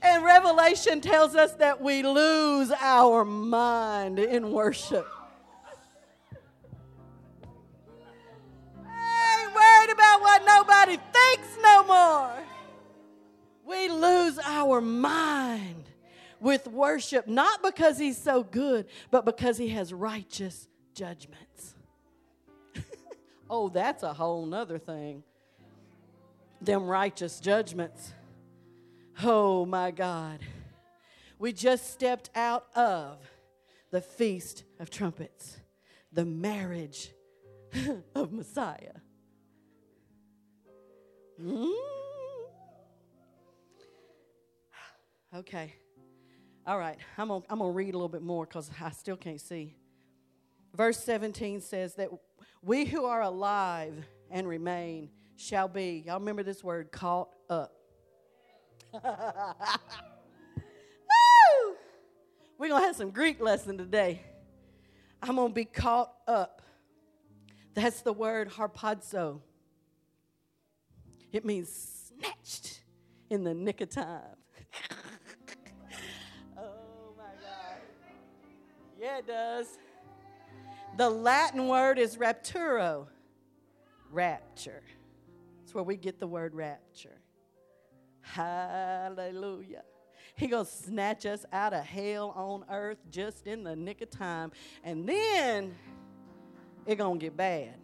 [0.02, 5.08] and Revelation tells us that we lose our mind in worship.
[8.86, 12.32] I ain't worried about what nobody thinks no more.
[13.66, 15.90] We lose our mind
[16.40, 20.69] with worship, not because he's so good, but because he has righteous
[21.00, 21.76] judgments.
[23.50, 25.24] oh, that's a whole nother thing.
[26.60, 28.14] Them righteous judgments.
[29.24, 30.40] Oh, my God.
[31.38, 33.20] We just stepped out of
[33.92, 35.60] the Feast of Trumpets,
[36.12, 37.12] the marriage
[38.14, 38.96] of Messiah.
[41.42, 41.72] Mm.
[45.32, 45.76] Okay.
[46.66, 46.98] All right.
[47.20, 49.76] I'm going I'm to read a little bit more because I still can't see.
[50.76, 52.10] Verse 17 says that
[52.62, 57.74] we who are alive and remain shall be, y'all remember this word, caught up.
[62.58, 64.22] We're going to have some Greek lesson today.
[65.22, 66.62] I'm going to be caught up.
[67.74, 69.40] That's the word harpazo.
[71.32, 72.82] It means snatched
[73.30, 74.36] in the nick of time.
[76.58, 77.78] oh my God.
[79.00, 79.68] Yeah, it does.
[81.00, 83.08] The Latin word is rapturo,
[84.12, 84.84] rapture.
[85.58, 87.22] That's where we get the word rapture.
[88.20, 89.84] Hallelujah.
[90.36, 94.52] He gonna snatch us out of hell on earth just in the nick of time.
[94.84, 95.74] And then
[96.86, 97.76] it gonna get bad.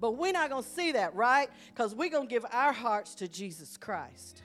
[0.00, 1.48] But we're not going to see that, right?
[1.72, 4.42] Because we're going to give our hearts to Jesus Christ.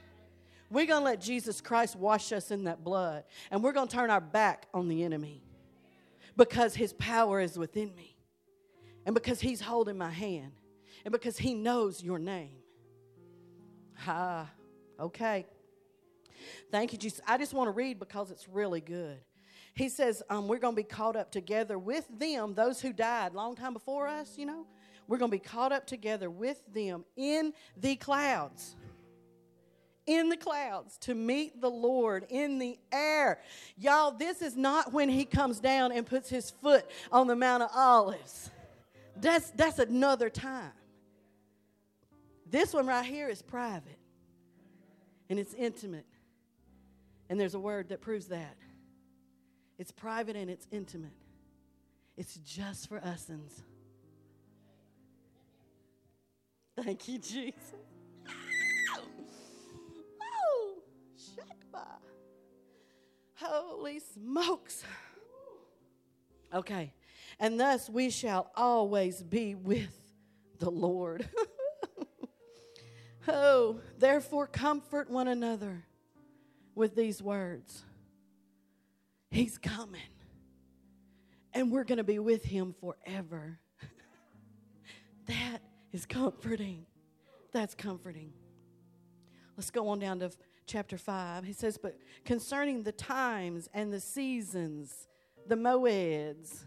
[0.71, 3.23] We're going to let Jesus Christ wash us in that blood.
[3.51, 5.43] And we're going to turn our back on the enemy
[6.35, 8.15] because his power is within me.
[9.05, 10.53] And because he's holding my hand.
[11.05, 12.57] And because he knows your name.
[14.07, 14.49] Ah,
[14.99, 15.45] okay.
[16.71, 17.21] Thank you, Jesus.
[17.27, 19.19] I just want to read because it's really good.
[19.75, 23.33] He says, um, We're going to be caught up together with them, those who died
[23.33, 24.65] long time before us, you know.
[25.07, 28.75] We're going to be caught up together with them in the clouds.
[30.05, 33.39] In the clouds to meet the Lord in the air.
[33.77, 37.63] Y'all, this is not when he comes down and puts his foot on the Mount
[37.63, 38.49] of Olives.
[39.15, 40.71] That's, that's another time.
[42.49, 43.97] This one right here is private
[45.29, 46.05] and it's intimate.
[47.29, 48.55] And there's a word that proves that.
[49.79, 51.09] It's private and it's intimate.
[52.15, 53.61] It's just for usins.
[56.75, 57.53] Thank you, Jesus.
[63.43, 64.83] Holy smokes.
[66.53, 66.93] Okay.
[67.39, 69.99] And thus we shall always be with
[70.59, 71.27] the Lord.
[73.27, 75.83] oh, therefore comfort one another
[76.73, 77.83] with these words.
[79.29, 80.01] He's coming.
[81.53, 83.59] And we're going to be with him forever.
[85.25, 85.59] that
[85.91, 86.85] is comforting.
[87.51, 88.31] That's comforting.
[89.57, 90.31] Let's go on down to
[90.65, 91.43] chapter 5.
[91.43, 95.07] He says, But concerning the times and the seasons,
[95.47, 96.63] the moeds,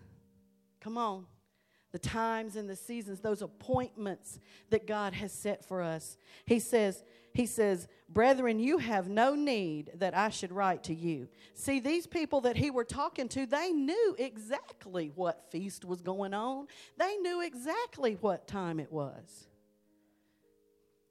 [0.80, 1.26] come on,
[1.92, 4.38] the times and the seasons, those appointments
[4.70, 6.18] that God has set for us.
[6.44, 11.28] He says, he says, Brethren, you have no need that I should write to you.
[11.54, 16.34] See, these people that he were talking to, they knew exactly what feast was going
[16.34, 16.66] on,
[16.98, 19.46] they knew exactly what time it was.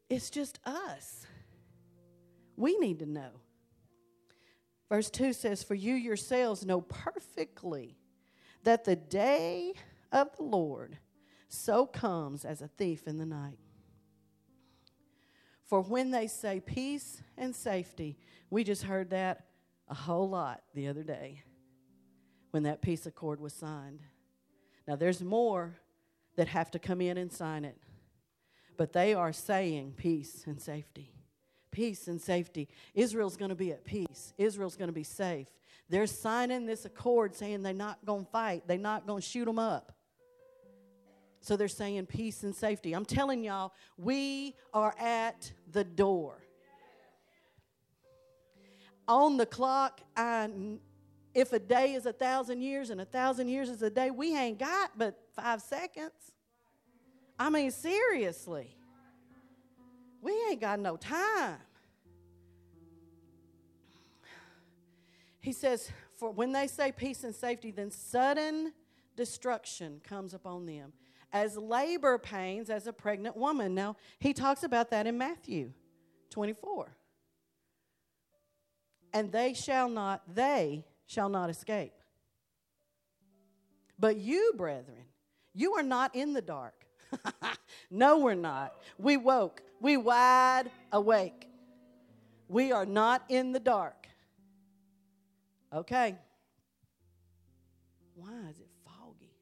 [0.09, 1.25] It's just us.
[2.55, 3.31] We need to know.
[4.89, 7.97] Verse 2 says, For you yourselves know perfectly
[8.63, 9.73] that the day
[10.11, 10.97] of the Lord
[11.47, 13.57] so comes as a thief in the night.
[15.65, 18.17] For when they say peace and safety,
[18.49, 19.45] we just heard that
[19.89, 21.43] a whole lot the other day
[22.51, 24.01] when that peace accord was signed.
[24.87, 25.75] Now, there's more
[26.35, 27.77] that have to come in and sign it,
[28.77, 31.14] but they are saying peace and safety.
[31.75, 32.69] Peace and safety.
[32.93, 34.33] Israel's going to be at peace.
[34.37, 35.49] Israel's going to be safe.
[35.89, 39.43] They're signing this accord saying they're not going to fight, they're not going to shoot
[39.43, 39.91] them up.
[41.41, 42.93] So they're saying peace and safety.
[42.93, 46.41] I'm telling y'all, we are at the door.
[49.05, 50.49] On the clock, I,
[51.33, 54.33] if a day is a thousand years and a thousand years is a day, we
[54.33, 56.13] ain't got but five seconds.
[57.37, 58.77] I mean, seriously.
[60.21, 61.57] We ain't got no time.
[65.45, 68.73] He says, For when they say peace and safety, then sudden
[69.15, 70.91] destruction comes upon them
[71.31, 73.75] as labor pains as a pregnant woman.
[73.75, 75.71] Now, he talks about that in Matthew
[76.31, 76.97] 24.
[79.13, 81.93] And they shall not, they shall not escape.
[83.99, 85.05] But you, brethren,
[85.53, 86.87] you are not in the dark.
[87.91, 88.73] no, we're not.
[88.97, 91.47] We woke, we wide awake.
[92.47, 94.05] We are not in the dark.
[95.75, 96.15] Okay.
[98.15, 99.35] Why is it foggy?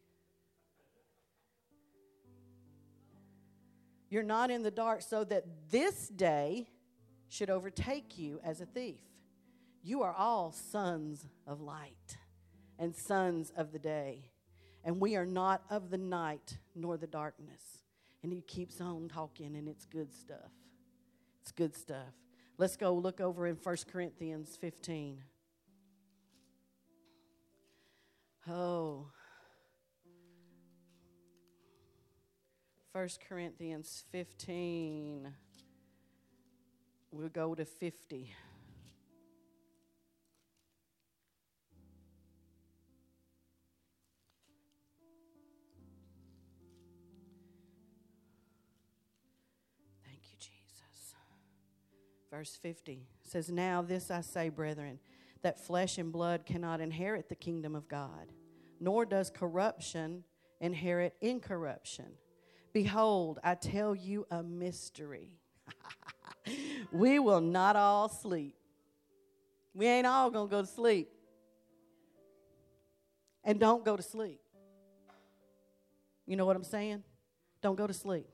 [4.09, 6.67] You're not in the dark so that this day
[7.29, 8.99] should overtake you as a thief.
[9.83, 12.17] You are all sons of light
[12.79, 14.31] and sons of the day.
[14.83, 17.83] And we are not of the night nor the darkness.
[18.23, 20.51] And he keeps on talking, and it's good stuff.
[21.41, 22.13] It's good stuff.
[22.57, 25.21] Let's go look over in 1 Corinthians 15.
[28.49, 29.07] Oh.
[32.91, 35.33] 1 Corinthians 15.
[37.11, 38.35] We'll go to 50.
[50.05, 51.15] Thank you, Jesus.
[52.29, 54.99] Verse 50 says, Now this I say, brethren,
[55.43, 58.31] that flesh and blood cannot inherit the kingdom of God,
[58.79, 60.23] nor does corruption
[60.59, 62.05] inherit incorruption.
[62.73, 65.37] Behold, I tell you a mystery.
[66.91, 68.55] we will not all sleep.
[69.73, 71.09] We ain't all going to go to sleep.
[73.43, 74.39] And don't go to sleep.
[76.25, 77.03] You know what I'm saying?
[77.61, 78.27] Don't go to sleep.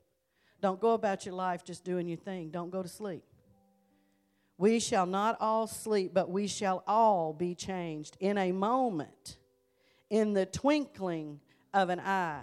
[0.61, 2.49] Don't go about your life just doing your thing.
[2.49, 3.23] Don't go to sleep.
[4.59, 9.37] We shall not all sleep, but we shall all be changed in a moment,
[10.09, 11.39] in the twinkling
[11.73, 12.41] of an eye,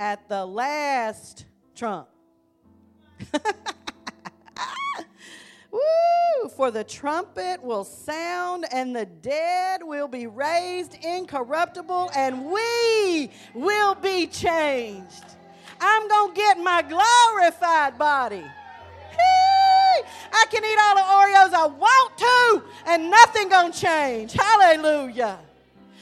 [0.00, 1.44] at the last
[1.76, 2.08] trump.
[5.70, 6.48] Woo!
[6.56, 13.94] For the trumpet will sound, and the dead will be raised incorruptible, and we will
[13.94, 15.26] be changed.
[15.80, 18.42] I'm going to get my glorified body.
[20.32, 24.32] I can eat all the Oreos I want to, and nothing to change.
[24.32, 25.38] Hallelujah.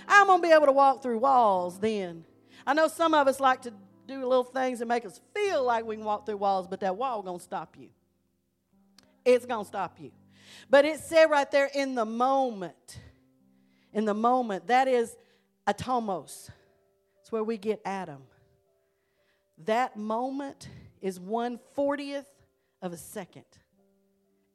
[0.09, 2.25] I'm to be able to walk through walls then.
[2.67, 3.73] I know some of us like to
[4.07, 6.97] do little things that make us feel like we can walk through walls, but that
[6.97, 7.89] wall to stop you.
[9.25, 10.13] It's to stop you.
[10.71, 13.01] But it said right there in the moment,
[13.93, 15.17] in the moment, that is
[15.67, 16.51] atomos.
[17.21, 18.23] It's where we get atom.
[19.65, 20.69] That moment
[21.01, 22.29] is one fortieth
[22.83, 23.45] of a second.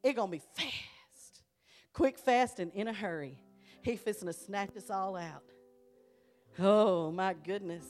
[0.03, 1.43] It's gonna be fast,
[1.93, 3.37] quick, fast, and in a hurry.
[3.83, 5.43] He fixing to snatch us all out.
[6.59, 7.85] Oh my goodness,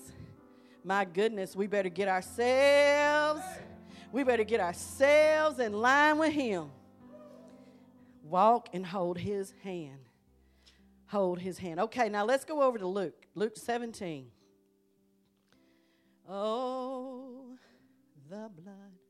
[0.83, 3.41] my goodness, we better get ourselves.
[4.11, 6.69] We better get ourselves in line with Him.
[8.23, 10.09] Walk and hold His hand.
[11.07, 11.79] Hold His hand.
[11.79, 13.25] Okay, now let's go over to Luke.
[13.35, 14.27] Luke 17.
[16.27, 17.55] Oh,
[18.29, 19.00] the blood.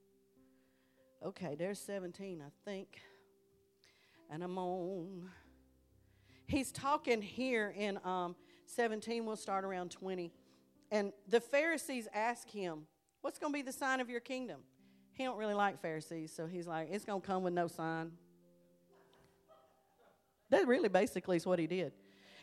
[1.23, 2.99] Okay, there's 17, I think.
[4.31, 5.29] And I'm on.
[6.47, 9.25] He's talking here in um, 17.
[9.25, 10.31] We'll start around 20.
[10.89, 12.87] And the Pharisees ask him,
[13.21, 14.61] What's going to be the sign of your kingdom?
[15.13, 18.11] He don't really like Pharisees, so he's like, It's going to come with no sign.
[20.49, 21.93] That really basically is what he did.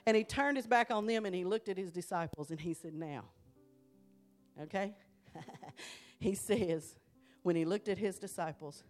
[0.07, 2.75] And he turned his back on them and he looked at his disciples and he
[2.75, 3.25] said, Now,
[4.63, 4.95] okay?
[6.21, 6.95] he says,
[7.49, 8.85] when he looked at his disciples,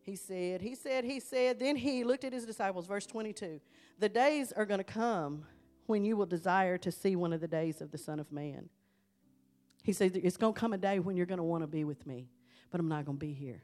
[0.00, 3.60] he said, He said, He said, then he looked at his disciples, verse 22.
[3.98, 5.44] The days are going to come
[5.84, 8.70] when you will desire to see one of the days of the Son of Man.
[9.82, 11.84] He said, It's going to come a day when you're going to want to be
[11.84, 12.30] with me,
[12.70, 13.62] but I'm not going to be here.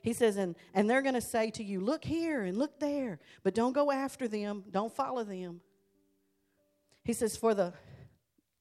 [0.00, 3.18] He says, and, and they're going to say to you, Look here and look there,
[3.42, 5.62] but don't go after them, don't follow them.
[7.02, 7.72] He says, For the,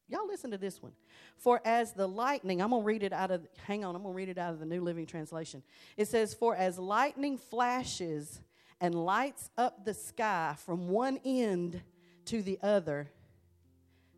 [0.09, 0.93] y'all listen to this one.
[1.37, 4.13] For as the lightning, I'm going to read it out of, hang on, I'm going
[4.13, 5.63] to read it out of the New Living Translation.
[5.95, 8.41] It says, For as lightning flashes
[8.79, 11.81] and lights up the sky from one end
[12.25, 13.09] to the other,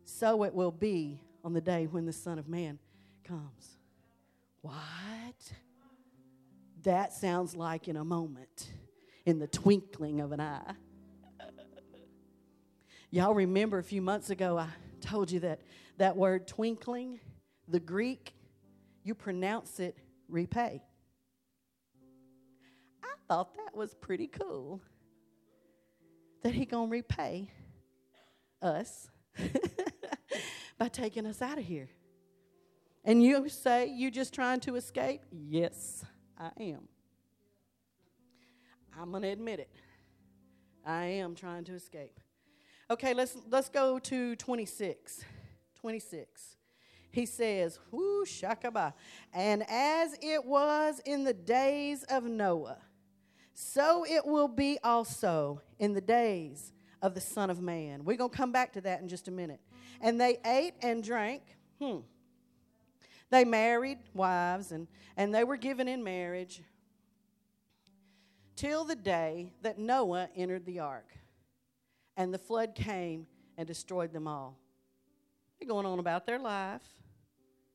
[0.04, 2.78] so it will be on the day when the Son of Man
[3.24, 3.78] comes.
[4.62, 4.74] What?
[6.82, 8.68] That sounds like in a moment,
[9.26, 10.74] in the twinkling of an eye.
[13.10, 14.68] Y'all remember a few months ago, I
[15.00, 15.60] told you that
[16.00, 17.20] that word twinkling,
[17.68, 18.32] the Greek,
[19.04, 19.98] you pronounce it
[20.30, 20.82] repay.
[23.04, 24.80] I thought that was pretty cool.
[26.42, 27.50] That he gonna repay
[28.62, 29.10] us
[30.78, 31.90] by taking us out of here.
[33.04, 35.20] And you say you just trying to escape?
[35.30, 36.02] Yes,
[36.38, 36.88] I am.
[38.98, 39.70] I'm gonna admit it.
[40.82, 42.18] I am trying to escape.
[42.90, 45.24] Okay, let's let's go to 26.
[45.80, 46.56] 26.
[47.10, 48.94] He says, Whoo, shakaba.
[49.32, 52.78] And as it was in the days of Noah,
[53.54, 56.72] so it will be also in the days
[57.02, 58.04] of the Son of Man.
[58.04, 59.60] We're going to come back to that in just a minute.
[60.00, 61.42] And they ate and drank.
[61.80, 61.98] Hmm.
[63.30, 66.62] They married wives and, and they were given in marriage
[68.56, 71.08] till the day that Noah entered the ark.
[72.16, 73.26] And the flood came
[73.56, 74.59] and destroyed them all.
[75.66, 76.82] Going on about their life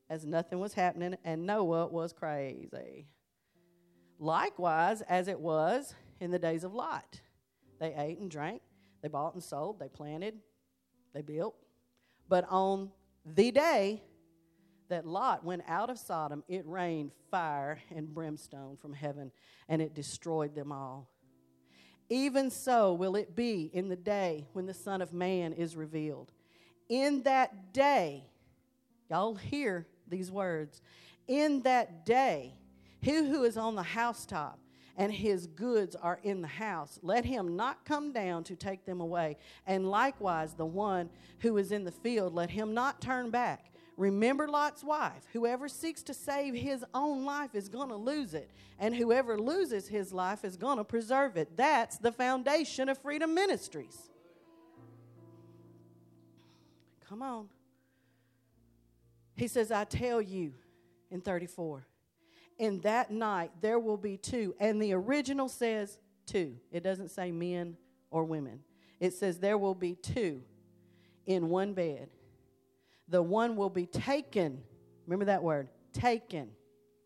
[0.09, 3.07] as nothing was happening, and Noah was crazy.
[4.19, 7.21] Likewise, as it was in the days of Lot,
[7.79, 8.61] they ate and drank,
[9.01, 10.35] they bought and sold, they planted,
[11.13, 11.55] they built.
[12.27, 12.91] But on
[13.25, 14.01] the day
[14.89, 19.31] that Lot went out of Sodom, it rained fire and brimstone from heaven,
[19.69, 21.09] and it destroyed them all.
[22.09, 26.33] Even so will it be in the day when the Son of Man is revealed.
[26.89, 28.25] In that day,
[29.09, 30.81] y'all hear these words.
[31.27, 32.53] In that day,
[33.01, 34.59] he who is on the housetop
[34.97, 39.01] and his goods are in the house, let him not come down to take them
[39.01, 39.37] away.
[39.67, 41.09] And likewise, the one
[41.39, 43.71] who is in the field, let him not turn back.
[43.97, 45.23] Remember Lot's wife.
[45.33, 48.51] Whoever seeks to save his own life is going to lose it.
[48.77, 51.55] And whoever loses his life is going to preserve it.
[51.55, 54.09] That's the foundation of Freedom Ministries.
[57.07, 57.49] Come on.
[59.35, 60.53] He says, I tell you
[61.11, 61.85] in 34,
[62.57, 64.55] in that night there will be two.
[64.59, 67.77] And the original says two, it doesn't say men
[68.09, 68.61] or women.
[68.99, 70.41] It says there will be two
[71.25, 72.09] in one bed.
[73.07, 74.63] The one will be taken,
[75.05, 76.49] remember that word, taken,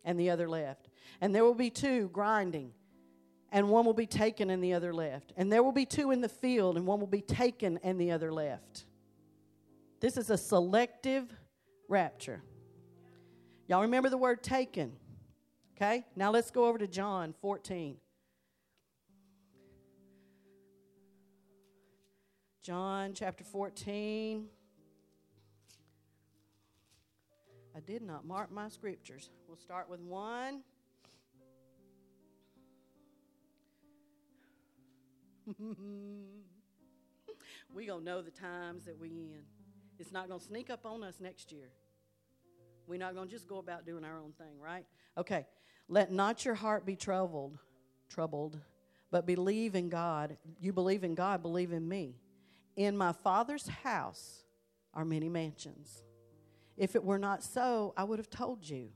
[0.06, 0.88] and the other left.
[1.20, 2.72] And there will be two grinding,
[3.52, 5.34] and one will be taken and the other left.
[5.36, 8.12] And there will be two in the field, and one will be taken and the
[8.12, 8.86] other left.
[10.00, 11.34] This is a selective
[11.90, 12.42] rapture.
[13.68, 14.94] Y'all remember the word taken?
[15.76, 16.06] Okay?
[16.16, 17.98] Now let's go over to John 14.
[22.64, 24.48] John chapter 14.
[27.76, 29.30] I did not mark my scriptures.
[29.48, 30.62] We'll start with one.
[37.74, 39.59] we going to know the times that we in.
[40.00, 41.70] It's not going to sneak up on us next year.
[42.88, 44.86] We're not going to just go about doing our own thing, right?
[45.18, 45.46] Okay.
[45.88, 47.58] Let not your heart be troubled,
[48.10, 48.60] troubled,
[49.12, 50.38] but believe in God.
[50.60, 52.16] You believe in God, believe in me.
[52.76, 54.44] In my Father's house
[54.94, 56.04] are many mansions.
[56.78, 58.90] If it were not so, I would have told you.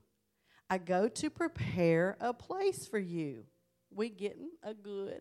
[0.70, 3.44] I go to prepare a place for you.
[3.90, 5.20] We getting a good.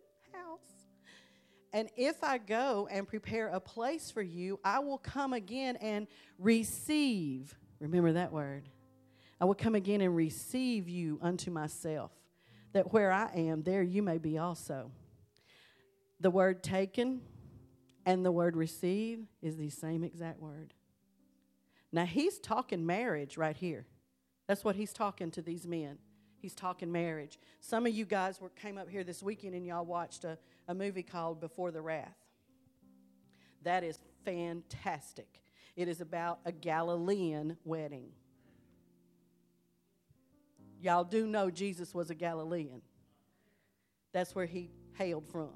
[1.73, 6.07] And if I go and prepare a place for you, I will come again and
[6.37, 8.69] receive Remember that word.
[9.41, 12.11] I will come again and receive you unto myself,
[12.71, 14.89] that where I am, there you may be also.
[16.21, 17.19] The word taken
[18.05, 20.73] and the word receive is the same exact word.
[21.91, 23.85] Now, he's talking marriage right here.
[24.47, 25.97] That's what he's talking to these men.
[26.37, 27.37] He's talking marriage.
[27.59, 30.37] Some of you guys were, came up here this weekend and y'all watched a,
[30.67, 32.15] a movie called Before the Wrath.
[33.63, 35.41] That is fantastic.
[35.75, 38.11] It is about a Galilean wedding.
[40.81, 42.81] Y'all do know Jesus was a Galilean.
[44.11, 45.53] That's where he hailed from.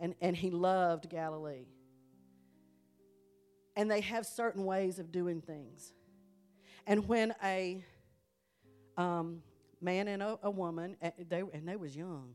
[0.00, 1.66] And, and he loved Galilee.
[3.76, 5.92] And they have certain ways of doing things.
[6.86, 7.84] And when a
[8.96, 9.42] um,
[9.80, 12.34] man and a, a woman, and they, and they was young,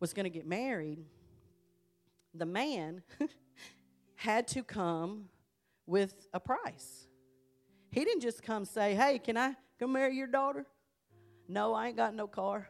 [0.00, 0.98] was going to get married,
[2.34, 3.02] the man
[4.16, 5.26] had to come
[5.86, 7.06] with a price.
[7.90, 10.66] He didn't just come say, Hey, can I come marry your daughter?
[11.48, 12.68] No, I ain't got no car.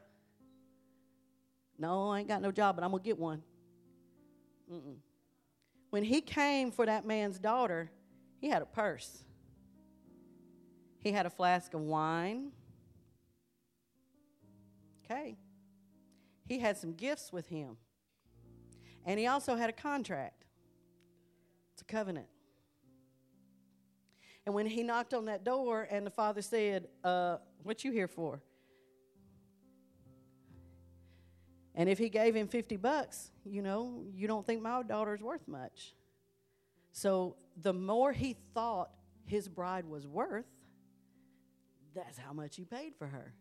[1.78, 3.42] No, I ain't got no job, but I'm going to get one.
[4.70, 4.96] Mm-mm.
[5.90, 7.90] When he came for that man's daughter,
[8.40, 9.24] he had a purse.
[10.98, 12.52] He had a flask of wine.
[15.04, 15.36] Okay.
[16.50, 17.76] He had some gifts with him.
[19.06, 20.46] And he also had a contract.
[21.74, 22.26] It's a covenant.
[24.44, 28.08] And when he knocked on that door and the father said, uh, What you here
[28.08, 28.42] for?
[31.76, 35.46] And if he gave him 50 bucks, you know, you don't think my daughter's worth
[35.46, 35.94] much.
[36.90, 38.90] So the more he thought
[39.24, 40.50] his bride was worth,
[41.94, 43.34] that's how much he paid for her.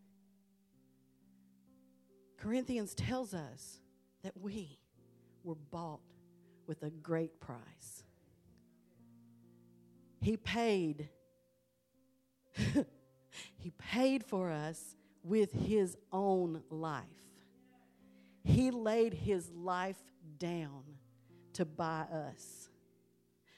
[2.42, 3.80] Corinthians tells us
[4.24, 4.80] that we
[5.44, 6.02] were bought
[6.68, 8.04] with a great price.
[10.22, 11.10] He paid
[13.58, 17.04] He paid for us with His own life.
[18.44, 20.02] He laid His life
[20.38, 20.84] down
[21.54, 22.70] to buy us,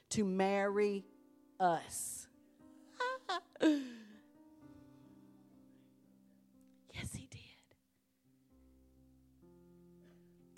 [0.09, 1.05] to marry
[1.59, 2.27] us.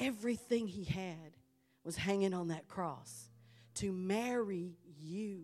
[0.04, 1.38] Everything He had
[1.84, 3.30] was hanging on that cross
[3.76, 5.44] to marry you.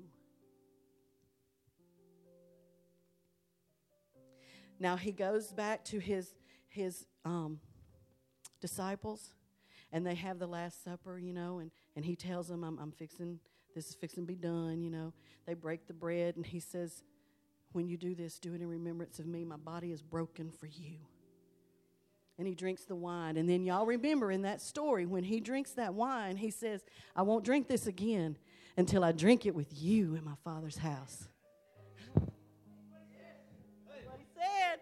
[4.80, 6.34] Now he goes back to his
[6.68, 7.60] his um,
[8.62, 9.34] disciples,
[9.91, 12.91] and they have the Last Supper, you know, and, and he tells them, I'm, I'm
[12.91, 13.39] fixing,
[13.76, 15.14] this is fixing to be done, you know.
[15.45, 17.03] They break the bread, and he says,
[17.72, 19.43] When you do this, do it in remembrance of me.
[19.43, 20.97] My body is broken for you.
[22.39, 23.35] And he drinks the wine.
[23.35, 26.81] And then y'all remember in that story, when he drinks that wine, he says,
[27.13, 28.37] I won't drink this again
[28.77, 31.27] until I drink it with you in my Father's house.
[34.05, 34.79] what he said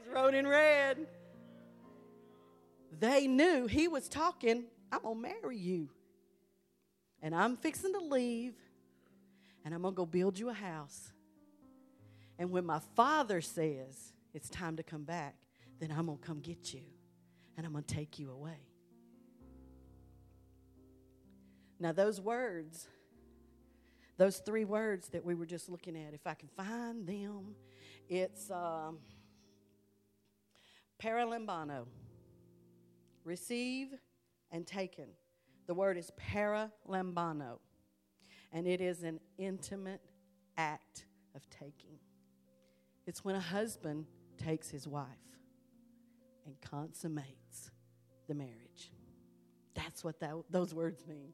[0.00, 1.08] is wrote in red.
[3.00, 5.88] They knew he was talking, I'm going to marry you.
[7.20, 8.54] And I'm fixing to leave,
[9.64, 11.12] and I'm going to go build you a house.
[12.38, 15.34] And when my father says it's time to come back,
[15.82, 16.82] then I'm going to come get you,
[17.56, 18.68] and I'm going to take you away.
[21.80, 22.86] Now, those words,
[24.16, 27.56] those three words that we were just looking at, if I can find them,
[28.08, 28.98] it's um,
[31.02, 31.86] paralambano
[33.24, 33.88] receive
[34.52, 35.06] and taken.
[35.66, 37.58] The word is paralambano,
[38.52, 40.00] and it is an intimate
[40.56, 41.98] act of taking.
[43.04, 44.06] It's when a husband
[44.38, 45.08] takes his wife
[46.46, 47.70] and consummates
[48.28, 48.92] the marriage.
[49.74, 51.32] That's what that, those words mean.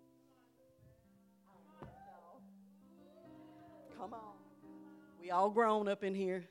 [3.98, 4.20] Come on.
[5.20, 6.44] We all grown up in here.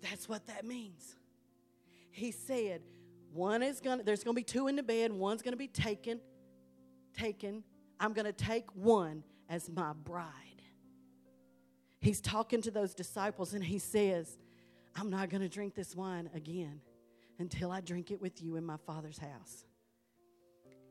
[0.00, 1.16] That's what that means.
[2.10, 2.82] He said,
[3.32, 5.58] one is going to, there's going to be two in the bed, one's going to
[5.58, 6.20] be taken,
[7.16, 7.64] taken.
[8.00, 10.32] I'm going to take one as my bride.
[12.00, 14.38] He's talking to those disciples and he says,
[14.94, 16.80] I'm not going to drink this wine again
[17.38, 19.64] until I drink it with you in my Father's house.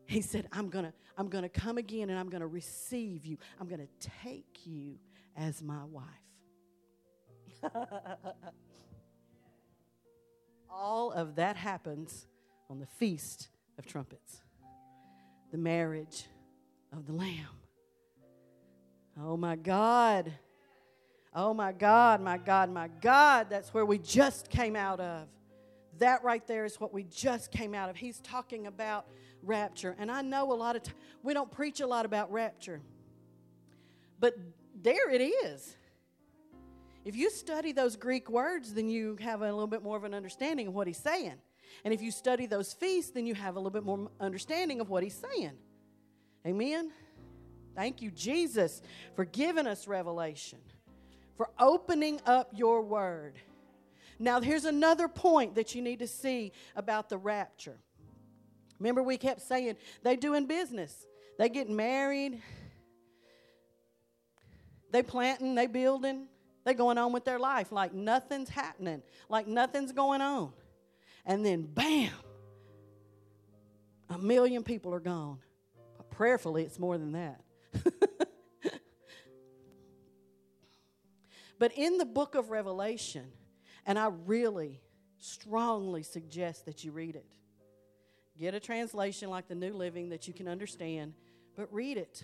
[0.06, 3.26] He said, I'm going to I'm going to come again and I'm going to receive
[3.26, 3.38] you.
[3.60, 4.96] I'm going to take you
[5.36, 6.06] as my wife.
[10.70, 12.28] All of that happens
[12.70, 14.42] on the Feast of Trumpets,
[15.52, 16.26] the marriage
[16.94, 17.48] of the Lamb.
[19.20, 20.32] Oh my God.
[21.34, 23.48] Oh my God, my God, my God.
[23.50, 25.28] That's where we just came out of.
[26.00, 27.96] That right there is what we just came out of.
[27.96, 29.08] He's talking about
[29.42, 29.96] rapture.
[29.98, 32.82] And I know a lot of times we don't preach a lot about rapture,
[34.20, 34.36] but
[34.82, 35.76] there it is.
[37.06, 40.14] If you study those Greek words, then you have a little bit more of an
[40.14, 41.36] understanding of what he's saying.
[41.86, 44.90] And if you study those feasts, then you have a little bit more understanding of
[44.90, 45.54] what he's saying.
[46.46, 46.92] Amen.
[47.76, 48.82] Thank you, Jesus,
[49.16, 50.60] for giving us revelation,
[51.38, 53.36] for opening up your word.
[54.20, 57.78] Now, here's another point that you need to see about the rapture.
[58.80, 61.06] Remember, we kept saying they doing business.
[61.38, 62.42] They getting married.
[64.92, 66.28] They planting, they building,
[66.64, 70.54] they're going on with their life like nothing's happening, like nothing's going on.
[71.26, 72.12] And then, bam,
[74.10, 75.40] a million people are gone.
[76.12, 77.42] Prayerfully, it's more than that.
[81.60, 83.26] but in the book of Revelation,
[83.88, 84.82] and I really
[85.18, 87.32] strongly suggest that you read it.
[88.38, 91.14] Get a translation like the New Living that you can understand,
[91.56, 92.24] but read it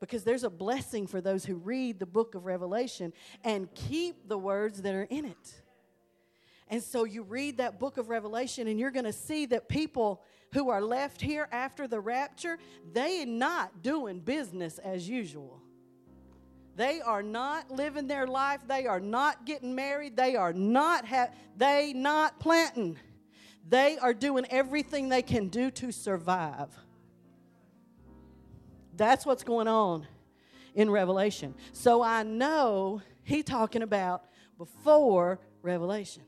[0.00, 3.12] because there's a blessing for those who read the book of Revelation
[3.44, 5.54] and keep the words that are in it.
[6.68, 10.24] And so you read that book of Revelation, and you're going to see that people
[10.52, 12.58] who are left here after the rapture,
[12.92, 15.62] they are not doing business as usual.
[16.76, 18.60] They are not living their life.
[18.68, 20.14] They are not getting married.
[20.14, 22.98] They are not ha- they not planting.
[23.66, 26.68] They are doing everything they can do to survive.
[28.94, 30.06] That's what's going on
[30.74, 31.54] in Revelation.
[31.72, 34.24] So I know he's talking about
[34.58, 36.22] before Revelation.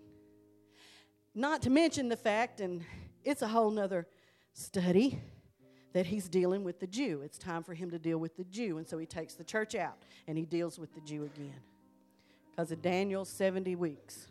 [1.34, 2.84] Not to mention the fact, and
[3.22, 4.08] it's a whole nother
[4.54, 5.20] study,
[5.92, 7.22] that he's dealing with the Jew.
[7.24, 8.78] It's time for him to deal with the Jew.
[8.78, 11.60] And so he takes the church out and he deals with the Jew again.
[12.50, 14.26] Because of Daniel's 70 weeks,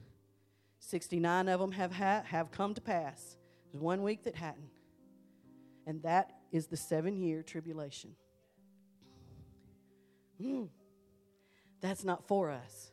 [0.80, 3.38] 69 of them have, ha- have come to pass.
[3.72, 4.70] There's one week that hadn't.
[5.86, 8.16] And that is the seven year tribulation.
[10.42, 10.68] Mm.
[11.82, 12.92] That's not for us.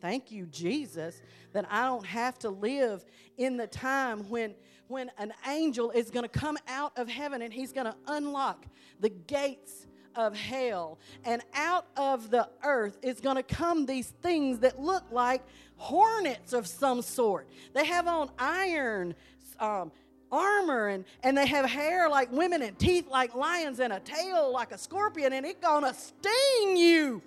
[0.00, 1.20] Thank you, Jesus,
[1.52, 3.04] that I don't have to live
[3.36, 4.54] in the time when,
[4.90, 8.66] when an angel is going to come out of heaven and he's going to unlock
[8.98, 9.86] the gates
[10.16, 10.98] of hell.
[11.24, 15.42] And out of the earth is going to come these things that look like
[15.76, 17.48] hornets of some sort.
[17.72, 19.14] They have on iron.
[19.58, 19.92] Um,
[20.32, 24.52] armor and, and they have hair like women and teeth like lions and a tail
[24.52, 27.20] like a scorpion and it gonna sting you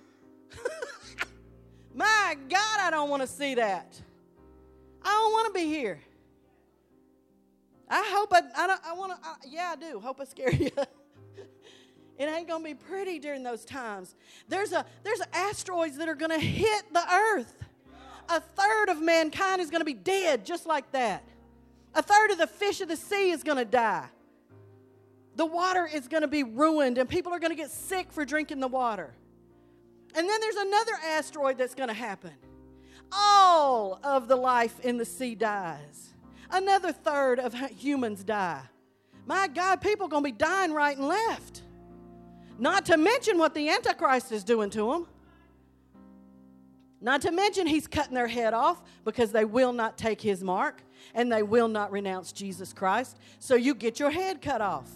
[1.94, 4.00] my god i don't want to see that
[5.02, 6.00] i don't want to be here
[7.88, 10.70] i hope i, I, I want to yeah i do hope i scare you
[12.16, 14.14] it ain't gonna be pretty during those times
[14.48, 17.64] there's a there's asteroids that are gonna hit the earth
[18.28, 21.24] a third of mankind is gonna be dead just like that
[21.94, 24.08] a third of the fish of the sea is going to die.
[25.36, 28.24] The water is going to be ruined, and people are going to get sick for
[28.24, 29.14] drinking the water.
[30.14, 32.32] And then there's another asteroid that's going to happen.
[33.12, 36.13] All of the life in the sea dies.
[36.54, 38.62] Another third of humans die.
[39.26, 41.62] My God, people are going to be dying right and left.
[42.60, 45.08] Not to mention what the Antichrist is doing to them.
[47.00, 50.80] Not to mention he's cutting their head off because they will not take his mark
[51.12, 53.18] and they will not renounce Jesus Christ.
[53.40, 54.88] So you get your head cut off.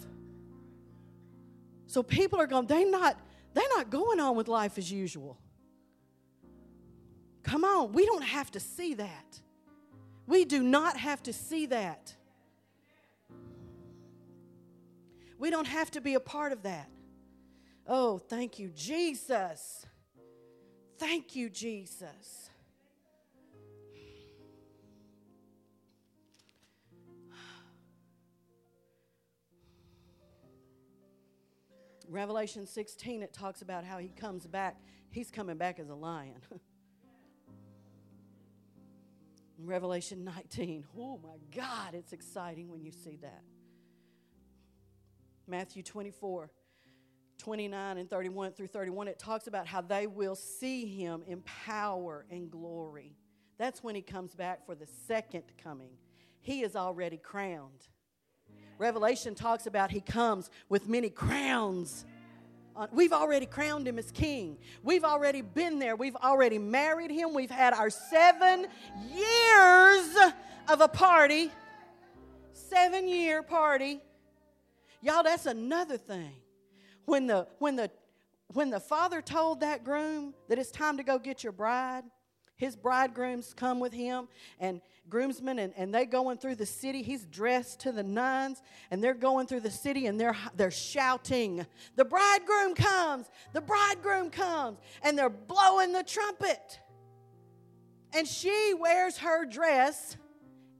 [1.87, 3.19] So people are going, they're not,
[3.53, 5.37] they're not going on with life as usual.
[7.43, 9.41] Come on, we don't have to see that.
[10.29, 12.13] We do not have to see that.
[15.39, 16.87] We don't have to be a part of that.
[17.87, 19.87] Oh, thank you, Jesus.
[20.99, 22.51] Thank you, Jesus.
[32.07, 34.79] Revelation 16, it talks about how he comes back.
[35.09, 36.35] He's coming back as a lion.
[39.65, 43.43] Revelation 19, oh my God, it's exciting when you see that.
[45.47, 46.49] Matthew 24,
[47.37, 52.25] 29 and 31 through 31, it talks about how they will see him in power
[52.29, 53.15] and glory.
[53.57, 55.91] That's when he comes back for the second coming.
[56.39, 57.87] He is already crowned.
[58.77, 62.05] Revelation talks about he comes with many crowns.
[62.91, 64.57] We've already crowned him as king.
[64.83, 65.95] We've already been there.
[65.95, 67.33] We've already married him.
[67.33, 68.67] We've had our seven
[69.13, 70.17] years
[70.67, 71.51] of a party.
[72.53, 74.01] Seven year party.
[75.01, 76.33] Y'all, that's another thing.
[77.05, 77.89] When the when the
[78.53, 82.03] when the father told that groom that it's time to go get your bride,
[82.59, 84.27] his bridegrooms come with him,
[84.59, 87.01] and groomsmen, and, and they going through the city.
[87.01, 91.65] He's dressed to the nines, and they're going through the city, and they're, they're shouting,
[91.95, 93.27] The bridegroom comes!
[93.53, 94.77] The bridegroom comes!
[95.01, 96.81] And they're blowing the trumpet.
[98.13, 100.17] And she wears her dress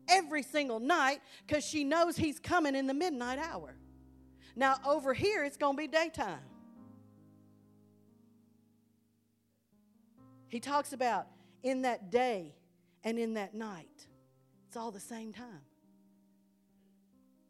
[0.09, 3.73] every single night because she knows he's coming in the midnight hour.
[4.53, 6.41] Now, over here, it's going to be daytime.
[10.49, 11.27] He talks about
[11.63, 12.55] in that day
[13.03, 14.07] and in that night.
[14.67, 15.61] It's all the same time.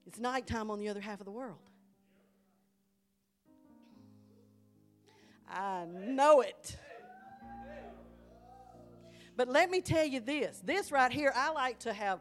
[0.07, 1.59] It's nighttime on the other half of the world.
[5.47, 6.77] I know it.
[9.35, 12.19] But let me tell you this this right here, I like to have,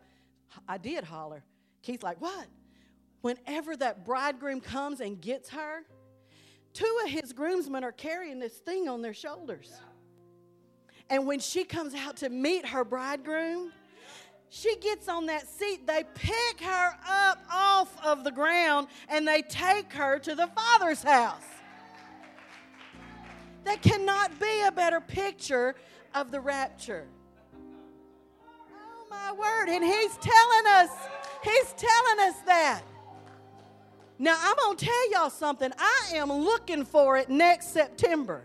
[0.69, 1.43] I did holler.
[1.83, 2.47] Keith's like, what?
[3.23, 5.83] Whenever that bridegroom comes and gets her,
[6.73, 9.81] two of his groomsmen are carrying this thing on their shoulders.
[11.11, 13.73] And when she comes out to meet her bridegroom,
[14.51, 15.87] she gets on that seat.
[15.87, 21.03] They pick her up off of the ground and they take her to the Father's
[21.03, 21.43] house.
[23.65, 25.75] That cannot be a better picture
[26.15, 27.07] of the rapture.
[28.73, 29.69] Oh, my word.
[29.69, 30.91] And he's telling us,
[31.43, 32.83] he's telling us that.
[34.19, 35.71] Now, I'm going to tell y'all something.
[35.79, 38.43] I am looking for it next September.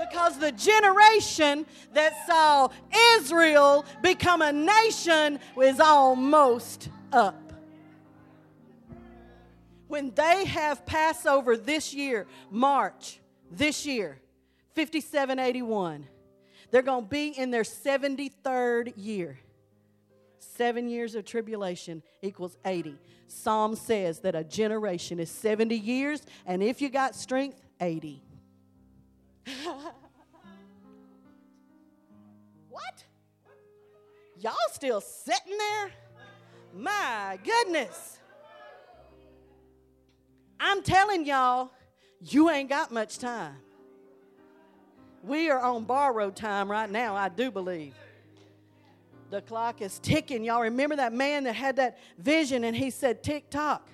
[0.00, 2.68] Because the generation that saw
[3.16, 7.52] Israel become a nation was almost up.
[9.88, 13.20] When they have Passover this year, March
[13.50, 14.18] this year,
[14.74, 16.06] 5781,
[16.70, 19.38] they're going to be in their 73rd year.
[20.38, 22.96] Seven years of tribulation equals 80.
[23.26, 28.22] Psalm says that a generation is 70 years, and if you got strength, 80.
[32.68, 33.04] what?
[34.38, 35.90] Y'all still sitting there?
[36.74, 38.18] My goodness.
[40.58, 41.70] I'm telling y'all,
[42.20, 43.56] you ain't got much time.
[45.22, 47.94] We are on borrowed time right now, I do believe.
[49.30, 50.44] The clock is ticking.
[50.44, 53.88] Y'all remember that man that had that vision and he said, tick tock.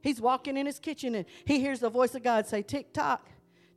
[0.00, 3.28] He's walking in his kitchen and he hears the voice of God say, tick tock,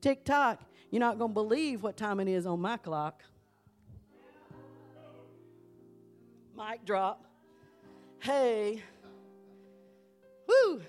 [0.02, 0.62] tick tock.
[0.92, 3.24] You're not going to believe what time it is on my clock.
[6.58, 7.26] Mic drop.
[8.20, 8.84] Hey.
[10.48, 10.82] Woo.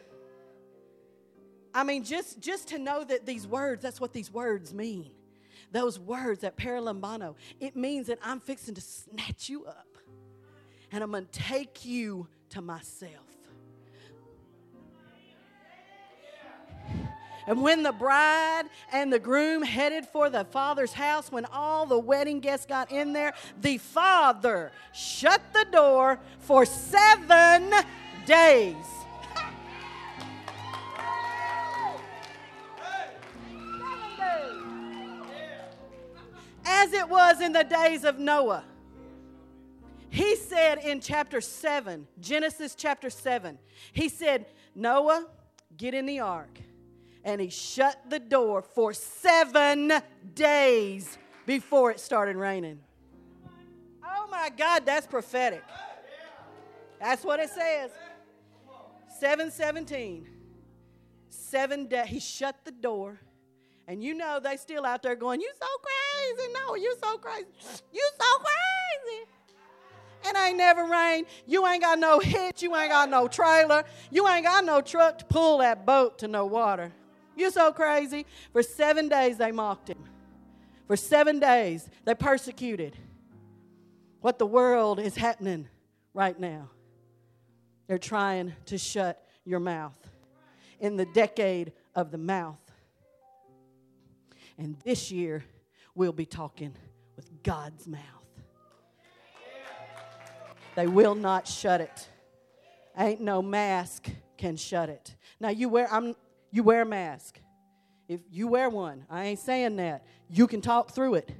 [1.72, 5.10] I mean, just, just to know that these words, that's what these words mean.
[5.70, 9.86] Those words, that paralambano, it means that I'm fixing to snatch you up
[10.90, 13.29] and I'm going to take you to myself.
[17.46, 21.98] And when the bride and the groom headed for the father's house, when all the
[21.98, 27.72] wedding guests got in there, the father shut the door for seven
[28.26, 28.76] days.
[36.64, 38.64] As it was in the days of Noah.
[40.10, 43.58] He said in chapter 7, Genesis chapter 7,
[43.92, 45.26] he said, Noah,
[45.76, 46.58] get in the ark.
[47.24, 49.92] And he shut the door for seven
[50.34, 52.80] days before it started raining.
[54.04, 55.62] Oh my God, that's prophetic.
[57.00, 57.90] That's what it says.
[59.18, 60.26] 717.
[61.28, 62.06] Seven days.
[62.06, 63.20] He shut the door.
[63.86, 66.52] And you know they still out there going, You so crazy.
[66.52, 67.46] No, you so crazy.
[67.92, 69.30] You so crazy.
[70.22, 71.26] It ain't never rained.
[71.46, 72.62] You ain't got no hitch.
[72.62, 73.84] You ain't got no trailer.
[74.10, 76.92] You ain't got no truck to pull that boat to no water.
[77.36, 78.26] You so crazy.
[78.52, 80.04] For seven days they mocked him.
[80.86, 82.96] For seven days they persecuted.
[84.20, 85.68] What the world is happening
[86.12, 86.68] right now.
[87.86, 89.96] They're trying to shut your mouth
[90.78, 92.58] in the decade of the mouth.
[94.58, 95.44] And this year
[95.94, 96.74] we'll be talking
[97.16, 98.00] with God's mouth.
[100.76, 102.08] They will not shut it.
[102.96, 105.14] Ain't no mask can shut it.
[105.38, 106.14] Now you wear I'm
[106.50, 107.38] you wear a mask.
[108.08, 110.04] If you wear one, I ain't saying that.
[110.28, 111.30] You can talk through it.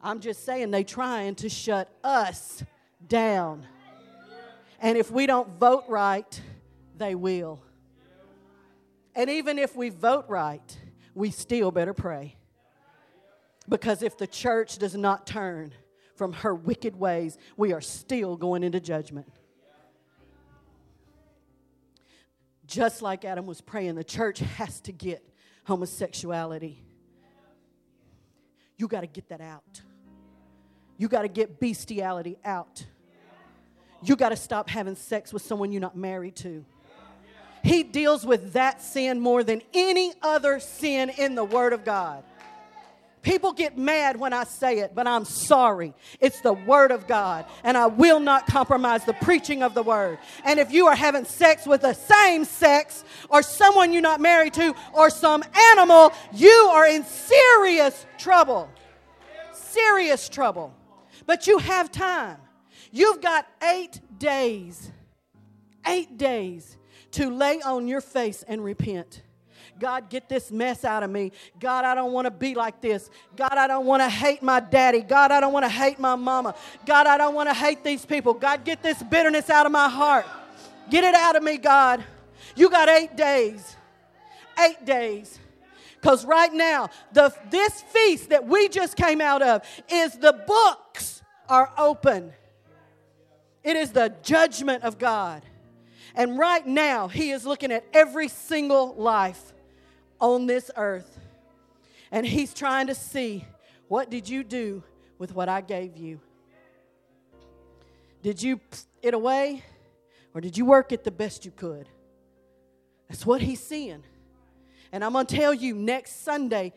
[0.00, 2.62] I'm just saying they trying to shut us
[3.06, 3.66] down.
[4.80, 6.40] And if we don't vote right,
[6.96, 7.62] they will.
[9.14, 10.78] And even if we vote right,
[11.14, 12.36] we still better pray.
[13.68, 15.72] Because if the church does not turn,
[16.22, 19.26] from her wicked ways, we are still going into judgment.
[22.72, 25.22] Just like Adam was praying, the church has to get
[25.64, 26.82] homosexuality.
[28.78, 29.82] You got to get that out.
[30.96, 32.86] You got to get bestiality out.
[34.02, 36.64] You got to stop having sex with someone you're not married to.
[37.62, 42.24] He deals with that sin more than any other sin in the Word of God.
[43.22, 45.94] People get mad when I say it, but I'm sorry.
[46.18, 50.18] It's the Word of God, and I will not compromise the preaching of the Word.
[50.44, 54.54] And if you are having sex with the same sex, or someone you're not married
[54.54, 58.68] to, or some animal, you are in serious trouble.
[59.52, 60.74] Serious trouble.
[61.24, 62.38] But you have time.
[62.90, 64.90] You've got eight days,
[65.86, 66.76] eight days
[67.12, 69.22] to lay on your face and repent.
[69.78, 71.32] God, get this mess out of me.
[71.58, 73.10] God, I don't want to be like this.
[73.36, 75.00] God, I don't want to hate my daddy.
[75.00, 76.54] God, I don't want to hate my mama.
[76.86, 78.34] God, I don't want to hate these people.
[78.34, 80.26] God, get this bitterness out of my heart.
[80.90, 82.04] Get it out of me, God.
[82.56, 83.76] You got eight days.
[84.58, 85.38] Eight days.
[86.00, 91.22] Because right now, the, this feast that we just came out of is the books
[91.48, 92.32] are open.
[93.62, 95.42] It is the judgment of God.
[96.14, 99.52] And right now, He is looking at every single life
[100.22, 101.18] on this earth.
[102.10, 103.44] And he's trying to see
[103.88, 104.82] what did you do
[105.18, 106.20] with what I gave you?
[108.22, 108.60] Did you
[109.02, 109.64] it away
[110.32, 111.88] or did you work it the best you could?
[113.08, 114.04] That's what he's seeing.
[114.92, 116.72] And I'm going to tell you next Sunday,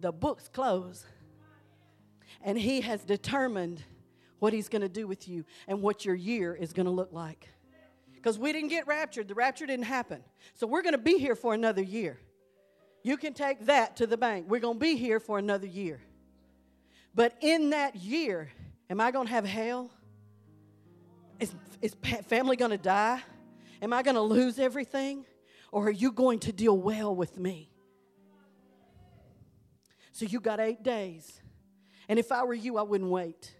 [0.00, 1.04] the book's close.
[2.42, 3.82] And he has determined
[4.38, 7.12] what he's going to do with you and what your year is going to look
[7.12, 7.48] like.
[8.24, 10.24] Because we didn't get raptured, the rapture didn't happen.
[10.54, 12.18] So we're going to be here for another year.
[13.02, 14.46] You can take that to the bank.
[14.48, 16.00] We're going to be here for another year.
[17.14, 18.50] But in that year,
[18.88, 19.90] am I going to have hell?
[21.38, 21.94] Is, is
[22.26, 23.20] family going to die?
[23.82, 25.26] Am I going to lose everything?
[25.70, 27.70] Or are you going to deal well with me?
[30.12, 31.42] So you got eight days.
[32.08, 33.52] And if I were you, I wouldn't wait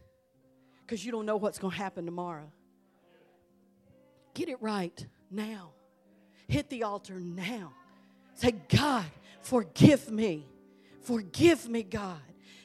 [0.87, 2.51] because you don't know what's going to happen tomorrow.
[4.35, 5.71] Get it right now.
[6.49, 7.73] Hit the altar now.
[8.35, 9.07] Say, God,
[9.45, 10.47] Forgive me.
[11.03, 12.23] Forgive me, God.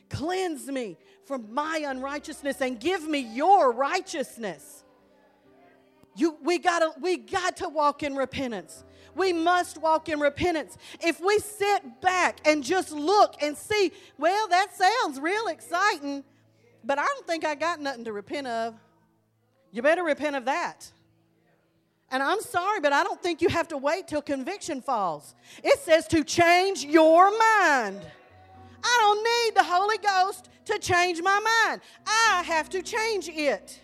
[0.10, 4.86] Cleanse me from my unrighteousness and give me your righteousness.
[6.16, 8.86] You, we, gotta, we got to walk in repentance.
[9.14, 10.78] We must walk in repentance.
[11.02, 16.24] If we sit back and just look and see, well, that sounds real exciting,
[16.82, 18.76] but I don't think I got nothing to repent of.
[19.74, 20.90] You better repent of that.
[22.12, 25.36] And I'm sorry, but I don't think you have to wait till conviction falls.
[25.64, 28.02] It says to change your mind.
[28.84, 31.82] I don't need the Holy Ghost to change my mind.
[32.08, 33.80] I have to change it.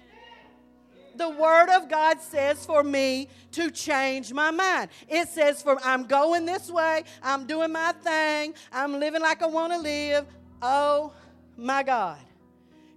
[1.16, 4.90] The Word of God says for me to change my mind.
[5.08, 9.48] It says for I'm going this way, I'm doing my thing, I'm living like I
[9.48, 10.26] want to live.
[10.62, 11.14] Oh
[11.56, 12.20] my God.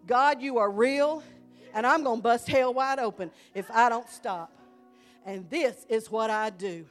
[0.07, 1.22] God, you are real,
[1.74, 4.51] and I'm going to bust hell wide open if I don't stop.
[5.29, 6.87] And this is what I do.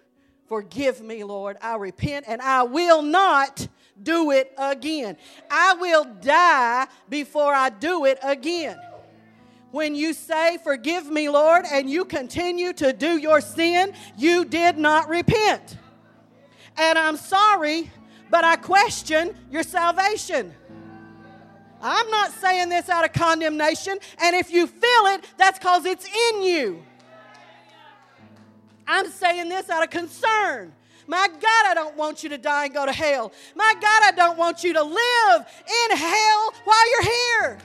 [0.48, 1.58] Forgive me, Lord.
[1.60, 3.68] I repent and I will not
[4.04, 5.18] do it again.
[5.50, 8.78] I will die before I do it again.
[9.72, 14.78] When you say, Forgive me, Lord, and you continue to do your sin, you did
[14.78, 15.76] not repent.
[16.78, 17.90] And I'm sorry,
[18.30, 20.54] but I question your salvation.
[21.82, 26.06] I'm not saying this out of condemnation, and if you feel it, that's because it's
[26.06, 26.84] in you.
[28.88, 30.74] I'm saying this out of concern.
[31.08, 33.32] My God, I don't want you to die and go to hell.
[33.56, 35.46] My God, I don't want you to live
[35.92, 37.58] in hell while you're here.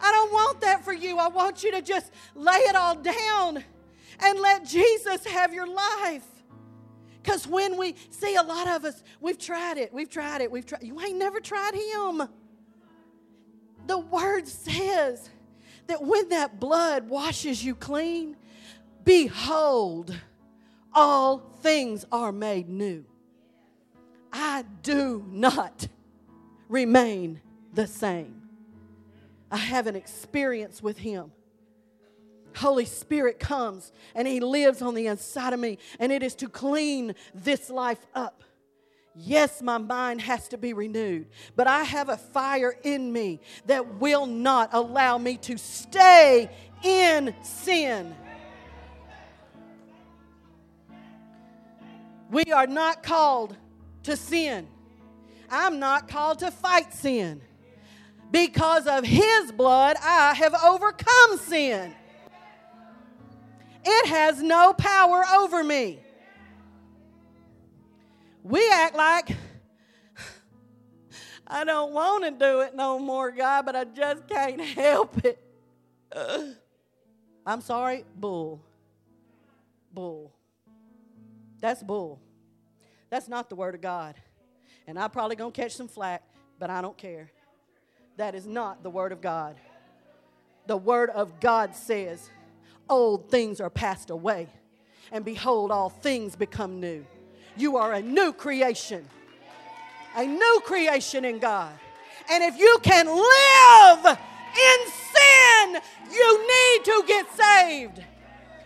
[0.00, 1.18] I don't want that for you.
[1.18, 3.64] I want you to just lay it all down
[4.20, 6.26] and let Jesus have your life.
[7.22, 10.66] Because when we see a lot of us, we've tried it, we've tried it, we've
[10.66, 10.82] tried.
[10.82, 12.28] You ain't never tried Him.
[13.86, 15.28] The Word says
[15.86, 18.36] that when that blood washes you clean,
[19.04, 20.16] behold,
[20.92, 23.04] all things are made new.
[24.32, 25.88] I do not
[26.68, 27.40] remain
[27.72, 28.42] the same.
[29.50, 31.32] I have an experience with Him.
[32.56, 36.48] Holy Spirit comes and He lives on the inside of me, and it is to
[36.48, 38.42] clean this life up.
[39.14, 41.26] Yes, my mind has to be renewed,
[41.56, 46.50] but I have a fire in me that will not allow me to stay
[46.84, 48.14] in sin.
[52.30, 53.56] We are not called
[54.04, 54.66] to sin.
[55.50, 57.40] I'm not called to fight sin.
[58.30, 61.94] Because of His blood, I have overcome sin.
[63.84, 66.00] It has no power over me.
[68.42, 69.30] We act like
[71.46, 75.42] I don't want to do it no more, God, but I just can't help it.
[77.46, 78.62] I'm sorry, bull.
[79.94, 80.34] Bull.
[81.60, 82.20] That's bull.
[83.10, 84.14] That's not the word of God.
[84.86, 86.22] And I'm probably going to catch some flack,
[86.58, 87.30] but I don't care.
[88.16, 89.56] That is not the word of God.
[90.66, 92.30] The word of God says,
[92.88, 94.48] Old things are passed away,
[95.12, 97.04] and behold, all things become new.
[97.56, 99.06] You are a new creation,
[100.16, 101.72] a new creation in God.
[102.30, 105.82] And if you can live in sin,
[106.12, 108.02] you need to get saved.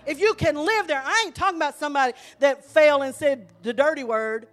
[0.06, 3.72] If you can live there, I ain't talking about somebody that fell and said the
[3.72, 4.48] dirty word.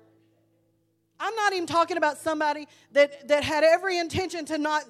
[1.19, 4.83] I'm not even talking about somebody that, that had every intention to not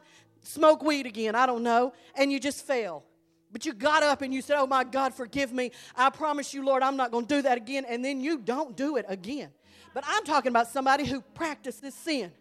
[0.43, 1.35] smoke weed again.
[1.35, 1.93] I don't know.
[2.15, 3.03] And you just fell.
[3.51, 5.71] But you got up and you said, Oh my God, forgive me.
[5.95, 7.85] I promise you, Lord, I'm not going to do that again.
[7.87, 9.49] And then you don't do it again.
[9.93, 12.31] But I'm talking about somebody who practices sin.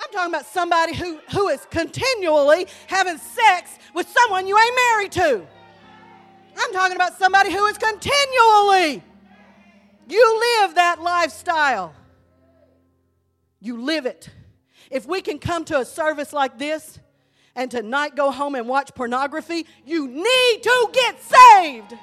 [0.00, 5.12] I'm talking about somebody who, who is continually having sex with someone you ain't married
[5.12, 5.46] to.
[6.58, 9.02] I'm talking about somebody who is continually.
[10.08, 11.94] You live that lifestyle.
[13.60, 14.28] You live it.
[14.90, 16.98] If we can come to a service like this
[17.54, 21.94] and tonight go home and watch pornography, you need to get saved.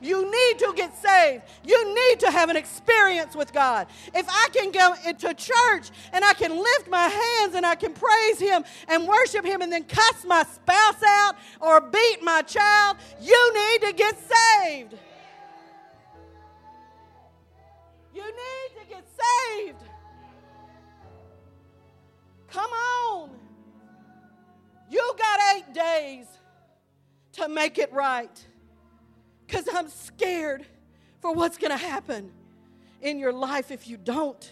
[0.00, 1.44] You need to get saved.
[1.64, 3.86] You need to have an experience with God.
[4.14, 7.92] If I can go into church and I can lift my hands and I can
[7.92, 12.98] praise Him and worship Him and then cuss my spouse out or beat my child,
[13.20, 14.94] you need to get saved.
[18.14, 19.82] You need to get saved.
[22.48, 23.30] Come on.
[24.90, 26.26] You got eight days
[27.32, 28.46] to make it right
[29.46, 30.66] because I'm scared
[31.20, 32.30] for what's going to happen
[33.00, 34.50] in your life if you don't.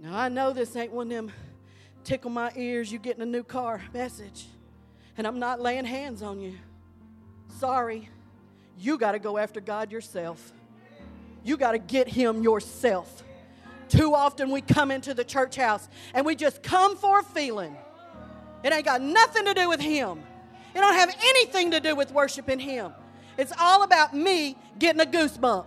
[0.00, 1.32] Now, I know this ain't one of them
[2.04, 4.46] tickle my ears, you getting a new car message,
[5.18, 6.54] and I'm not laying hands on you.
[7.58, 8.08] Sorry,
[8.78, 10.52] you got to go after God yourself.
[11.42, 13.24] You got to get Him yourself.
[13.88, 17.76] Too often we come into the church house and we just come for a feeling.
[18.62, 20.22] It ain't got nothing to do with Him.
[20.76, 22.92] It don't have anything to do with worshiping Him.
[23.38, 25.64] It's all about me getting a goosebump.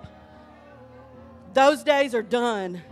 [1.55, 2.83] Those days are done.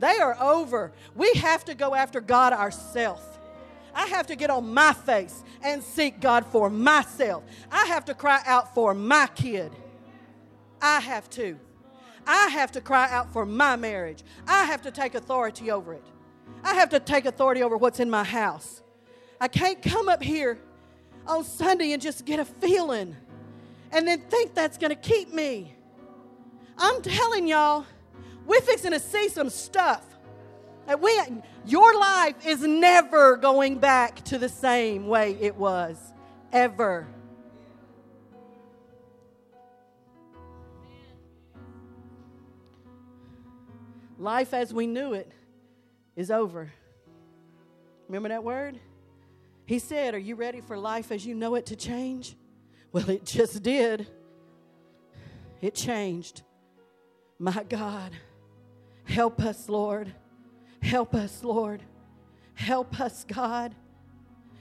[0.00, 0.90] They are over.
[1.14, 3.22] We have to go after God ourselves.
[3.94, 7.44] I have to get on my face and seek God for myself.
[7.70, 9.70] I have to cry out for my kid.
[10.82, 11.56] I have to.
[12.26, 14.24] I have to cry out for my marriage.
[14.48, 16.04] I have to take authority over it.
[16.64, 18.82] I have to take authority over what's in my house.
[19.40, 20.58] I can't come up here
[21.26, 23.16] on Sunday and just get a feeling
[23.92, 25.74] and then think that's going to keep me.
[26.78, 27.86] I'm telling y'all,
[28.46, 30.04] we're fixing to see some stuff.
[30.86, 31.18] And we,
[31.64, 35.96] your life is never going back to the same way it was,
[36.52, 37.08] ever.
[44.18, 45.30] Life as we knew it
[46.14, 46.72] is over.
[48.08, 48.78] Remember that word?
[49.66, 52.36] He said, Are you ready for life as you know it to change?
[52.92, 54.06] Well, it just did.
[55.60, 56.42] It changed.
[57.38, 58.12] My God,
[59.04, 60.12] help us, Lord.
[60.80, 61.82] Help us, Lord.
[62.54, 63.74] Help us, God.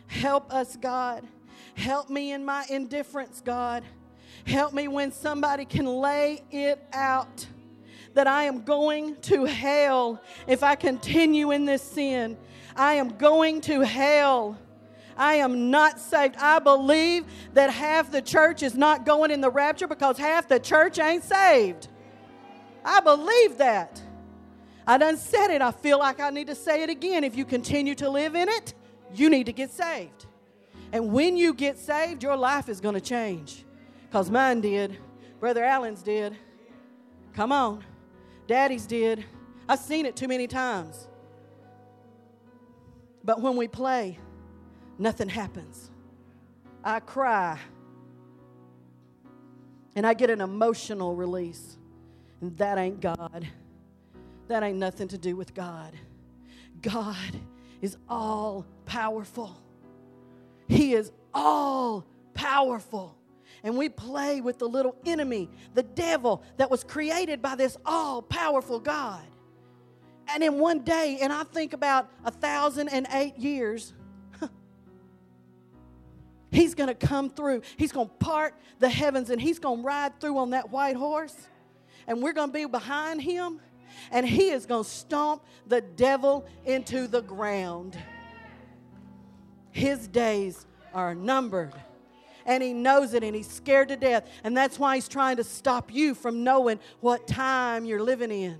[0.08, 1.24] Help us, God.
[1.76, 3.84] Help me in my indifference, God.
[4.45, 7.47] Help me when somebody can lay it out
[8.16, 12.38] that I am going to hell if I continue in this sin.
[12.76, 14.58] I am going to hell.
[15.18, 16.36] I am not saved.
[16.38, 20.59] I believe that half the church is not going in the rapture because half the
[20.59, 21.88] church ain't saved.
[22.84, 24.01] I believe that.
[24.86, 25.61] I done said it.
[25.61, 27.24] I feel like I need to say it again.
[27.24, 28.74] If you continue to live in it,
[29.13, 30.28] you need to get saved.
[30.91, 33.66] And when you get saved, your life is going to change.
[34.07, 34.97] Because mine did.
[35.39, 36.38] Brother Allen's did.
[37.34, 37.84] Come on.
[38.47, 39.26] Daddy's did.
[39.68, 41.07] I've seen it too many times.
[43.24, 44.20] But when we play,
[44.98, 45.91] nothing happens.
[46.84, 47.60] I cry.
[49.96, 51.78] And I get an emotional release.
[52.41, 53.48] And that ain't God.
[54.48, 55.93] That ain't nothing to do with God.
[56.82, 57.16] God
[57.82, 59.56] is all powerful.
[60.68, 63.18] He is all powerful.
[63.64, 68.22] And we play with the little enemy, the devil that was created by this all
[68.22, 69.24] powerful God.
[70.28, 73.93] And in one day, and I think about a thousand and eight years,
[76.56, 77.62] he's going to come through.
[77.78, 80.95] He's going to part the heavens and he's going to ride through on that white
[80.95, 81.36] horse.
[82.08, 83.60] And we're going to be behind him
[84.12, 87.97] and he is going to stomp the devil into the ground.
[89.72, 91.74] His days are numbered.
[92.45, 94.30] And he knows it and he's scared to death.
[94.43, 98.60] And that's why he's trying to stop you from knowing what time you're living in.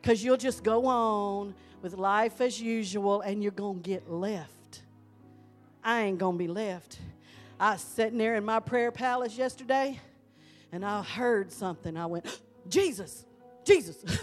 [0.00, 4.63] Because you'll just go on with life as usual and you're going to get left.
[5.84, 6.98] I ain't going to be left.
[7.60, 10.00] I was sitting there in my prayer palace yesterday
[10.72, 11.96] and I heard something.
[11.96, 12.26] I went,
[12.68, 13.24] Jesus.
[13.64, 14.04] Jesus.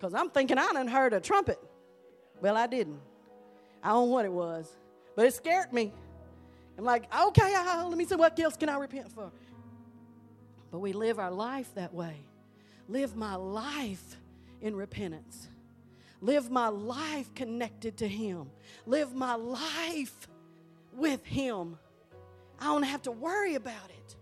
[0.00, 1.58] Because I'm thinking I done heard a trumpet.
[2.40, 3.00] Well, I didn't.
[3.82, 4.66] I don't know what it was,
[5.14, 5.92] but it scared me.
[6.78, 9.30] I'm like, okay, uh, let me see what else can I repent for.
[10.70, 12.16] But we live our life that way.
[12.88, 14.16] Live my life
[14.62, 15.49] in repentance.
[16.20, 18.50] Live my life connected to Him.
[18.86, 20.28] Live my life
[20.94, 21.78] with Him.
[22.58, 24.16] I don't have to worry about it.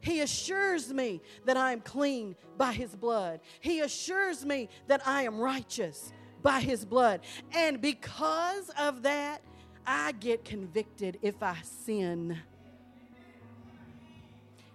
[0.00, 3.40] He assures me that I am clean by His blood.
[3.60, 7.20] He assures me that I am righteous by His blood.
[7.52, 9.42] And because of that,
[9.86, 12.38] I get convicted if I sin.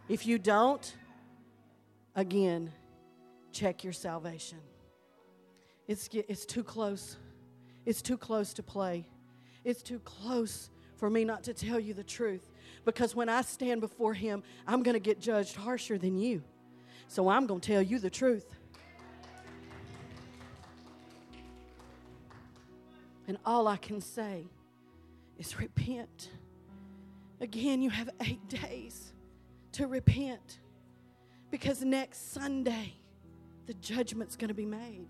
[0.09, 0.95] If you don't,
[2.15, 2.71] again,
[3.51, 4.59] check your salvation.
[5.87, 7.17] It's, it's too close.
[7.85, 9.05] It's too close to play.
[9.63, 12.49] It's too close for me not to tell you the truth.
[12.85, 16.43] Because when I stand before Him, I'm going to get judged harsher than you.
[17.07, 18.45] So I'm going to tell you the truth.
[23.27, 24.45] And all I can say
[25.37, 26.29] is repent.
[27.39, 29.13] Again, you have eight days
[29.73, 30.59] to repent
[31.51, 32.93] because next Sunday,
[33.65, 35.07] the judgment's going to be made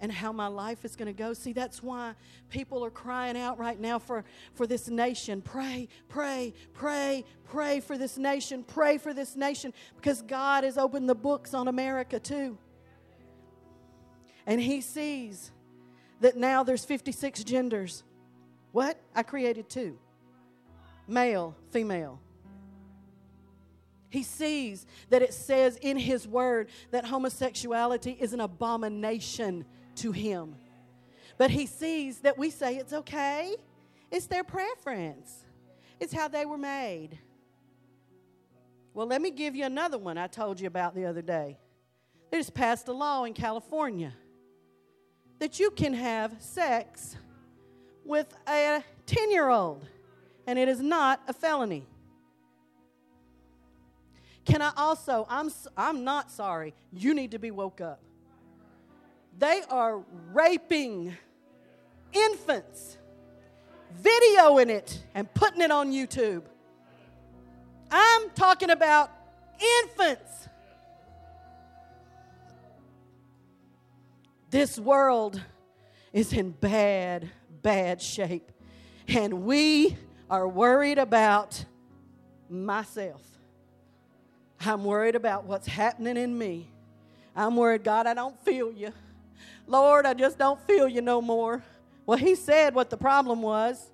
[0.00, 1.32] and how my life is going to go.
[1.32, 2.14] See, that's why
[2.50, 5.42] people are crying out right now for, for this nation.
[5.42, 8.62] Pray, pray, pray, pray for this nation.
[8.64, 12.58] Pray for this nation because God has opened the books on America too.
[14.46, 15.50] And He sees
[16.20, 18.02] that now there's 56 genders.
[18.72, 19.00] What?
[19.14, 19.98] I created two
[21.08, 22.20] male, female.
[24.10, 29.64] He sees that it says in His Word that homosexuality is an abomination
[29.98, 30.56] to Him.
[31.36, 33.54] But He sees that we say it's okay,
[34.10, 35.44] it's their preference,
[36.00, 37.18] it's how they were made.
[38.94, 41.58] Well, let me give you another one I told you about the other day.
[42.30, 44.12] They just passed a law in California
[45.38, 47.16] that you can have sex
[48.04, 49.86] with a 10 year old,
[50.46, 51.86] and it is not a felony.
[54.44, 58.00] Can I also, I'm, I'm not sorry, you need to be woke up.
[59.38, 60.02] They are
[60.32, 61.16] raping
[62.12, 62.98] infants,
[64.02, 66.42] videoing it, and putting it on YouTube.
[67.90, 69.10] I'm talking about
[69.84, 70.48] infants.
[74.50, 75.40] This world
[76.12, 77.30] is in bad,
[77.62, 78.50] bad shape.
[79.06, 79.96] And we
[80.28, 81.64] are worried about
[82.50, 83.22] myself.
[84.60, 86.70] I'm worried about what's happening in me.
[87.36, 88.92] I'm worried, God, I don't feel you.
[89.68, 91.62] Lord, I just don't feel you no more.
[92.06, 93.92] Well, He said what the problem was.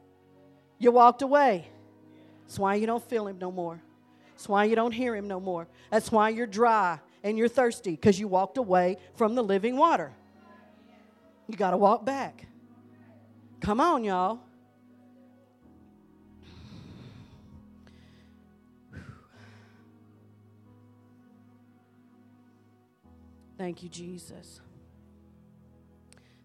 [0.78, 1.68] You walked away.
[2.46, 3.82] That's why you don't feel Him no more.
[4.30, 5.66] That's why you don't hear Him no more.
[5.90, 10.12] That's why you're dry and you're thirsty because you walked away from the living water.
[11.48, 12.46] You got to walk back.
[13.60, 14.40] Come on, y'all.
[23.56, 24.60] Thank you, Jesus.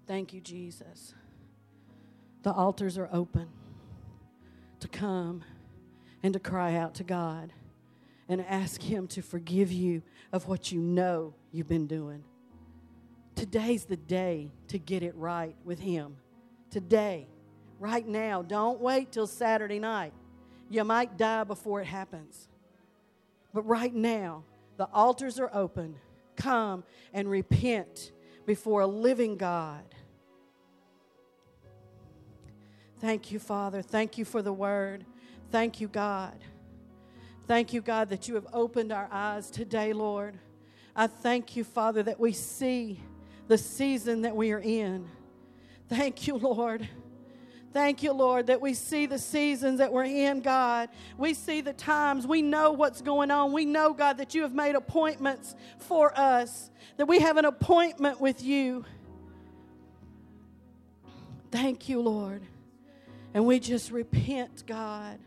[0.10, 1.14] Thank you, Jesus.
[2.42, 3.48] The altars are open
[4.80, 5.44] to come
[6.24, 7.54] and to cry out to God
[8.28, 10.02] and ask Him to forgive you
[10.34, 12.24] of what you know you've been doing.
[13.36, 16.18] Today's the day to get it right with Him.
[16.72, 17.28] Today,
[17.80, 18.42] right now.
[18.42, 20.14] Don't wait till Saturday night.
[20.72, 22.48] You might die before it happens.
[23.54, 24.44] But right now,
[24.76, 25.98] the altars are open.
[26.36, 26.84] Come
[27.14, 28.12] and repent
[28.48, 29.84] before a living God.
[33.00, 33.82] Thank you, Father.
[33.82, 35.06] Thank you for the word.
[35.52, 36.38] Thank you, God.
[37.48, 40.38] Thank you, God, that you have opened our eyes today, Lord.
[40.96, 43.02] I thank you, Father, that we see
[43.48, 45.10] the season that we are in.
[45.88, 46.88] Thank you, Lord.
[47.72, 50.90] Thank you, Lord, that we see the seasons that we're in, God.
[51.18, 52.28] We see the times.
[52.28, 53.54] We know what's going on.
[53.54, 58.20] We know, God, that you have made appointments for us, that we have an appointment
[58.20, 58.86] with you.
[61.52, 62.44] Thank you, Lord.
[63.34, 65.20] And we just repent, God.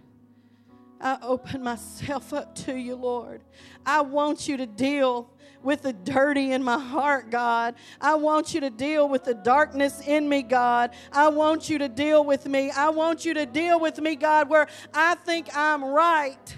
[1.01, 3.43] I open myself up to you, Lord.
[3.85, 5.29] I want you to deal
[5.63, 7.75] with the dirty in my heart, God.
[8.01, 10.91] I want you to deal with the darkness in me, God.
[11.13, 12.71] I want you to deal with me.
[12.71, 16.57] I want you to deal with me, God, where I think I'm right,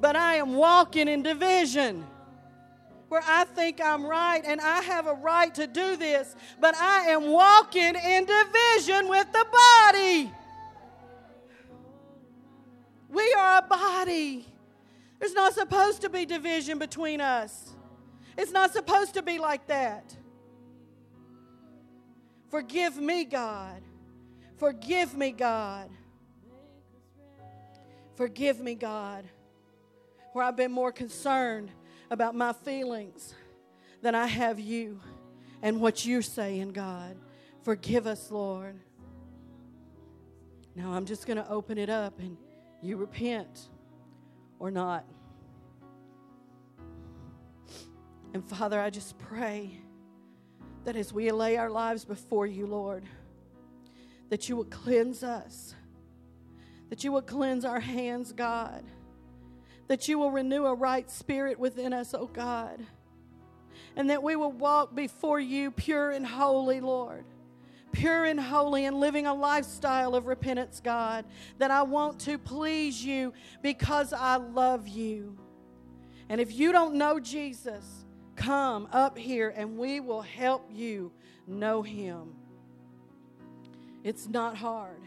[0.00, 2.06] but I am walking in division.
[3.08, 7.10] Where I think I'm right and I have a right to do this, but I
[7.10, 10.32] am walking in division with the body.
[13.14, 14.44] We are a body.
[15.20, 17.70] There's not supposed to be division between us.
[18.36, 20.16] It's not supposed to be like that.
[22.50, 23.82] Forgive me, God.
[24.56, 25.90] Forgive me, God.
[28.16, 29.24] Forgive me, God,
[30.32, 31.70] where I've been more concerned
[32.10, 33.34] about my feelings
[34.02, 35.00] than I have you
[35.62, 37.16] and what you're saying, God.
[37.62, 38.78] Forgive us, Lord.
[40.76, 42.36] Now I'm just going to open it up and
[42.84, 43.68] you repent
[44.58, 45.04] or not.
[48.34, 49.78] And Father, I just pray
[50.84, 53.04] that as we lay our lives before you, Lord,
[54.28, 55.74] that you will cleanse us,
[56.90, 58.84] that you will cleanse our hands, God,
[59.86, 62.84] that you will renew a right spirit within us, oh God,
[63.96, 67.24] and that we will walk before you pure and holy, Lord.
[67.94, 71.24] Pure and holy and living a lifestyle of repentance, God,
[71.58, 75.38] that I want to please you because I love you.
[76.28, 78.04] And if you don't know Jesus,
[78.36, 81.12] Come up here and we will help you
[81.46, 82.34] know Him.
[84.02, 85.02] It's not hard.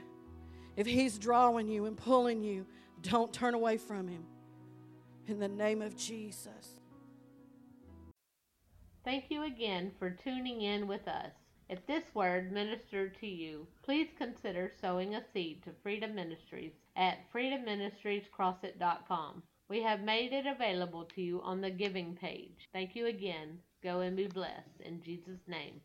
[0.76, 2.66] If He's drawing you and pulling you,
[3.02, 4.24] don't turn away from Him.
[5.28, 6.80] In the name of Jesus.
[9.04, 11.32] Thank you again for tuning in with us.
[11.70, 17.30] If this word ministered to you, please consider sowing a seed to Freedom Ministries at
[17.34, 19.44] freedomministriescrossit.com.
[19.68, 22.70] We have made it available to you on the giving page.
[22.72, 23.60] Thank you again.
[23.84, 24.80] Go and be blessed.
[24.80, 25.82] In Jesus' name.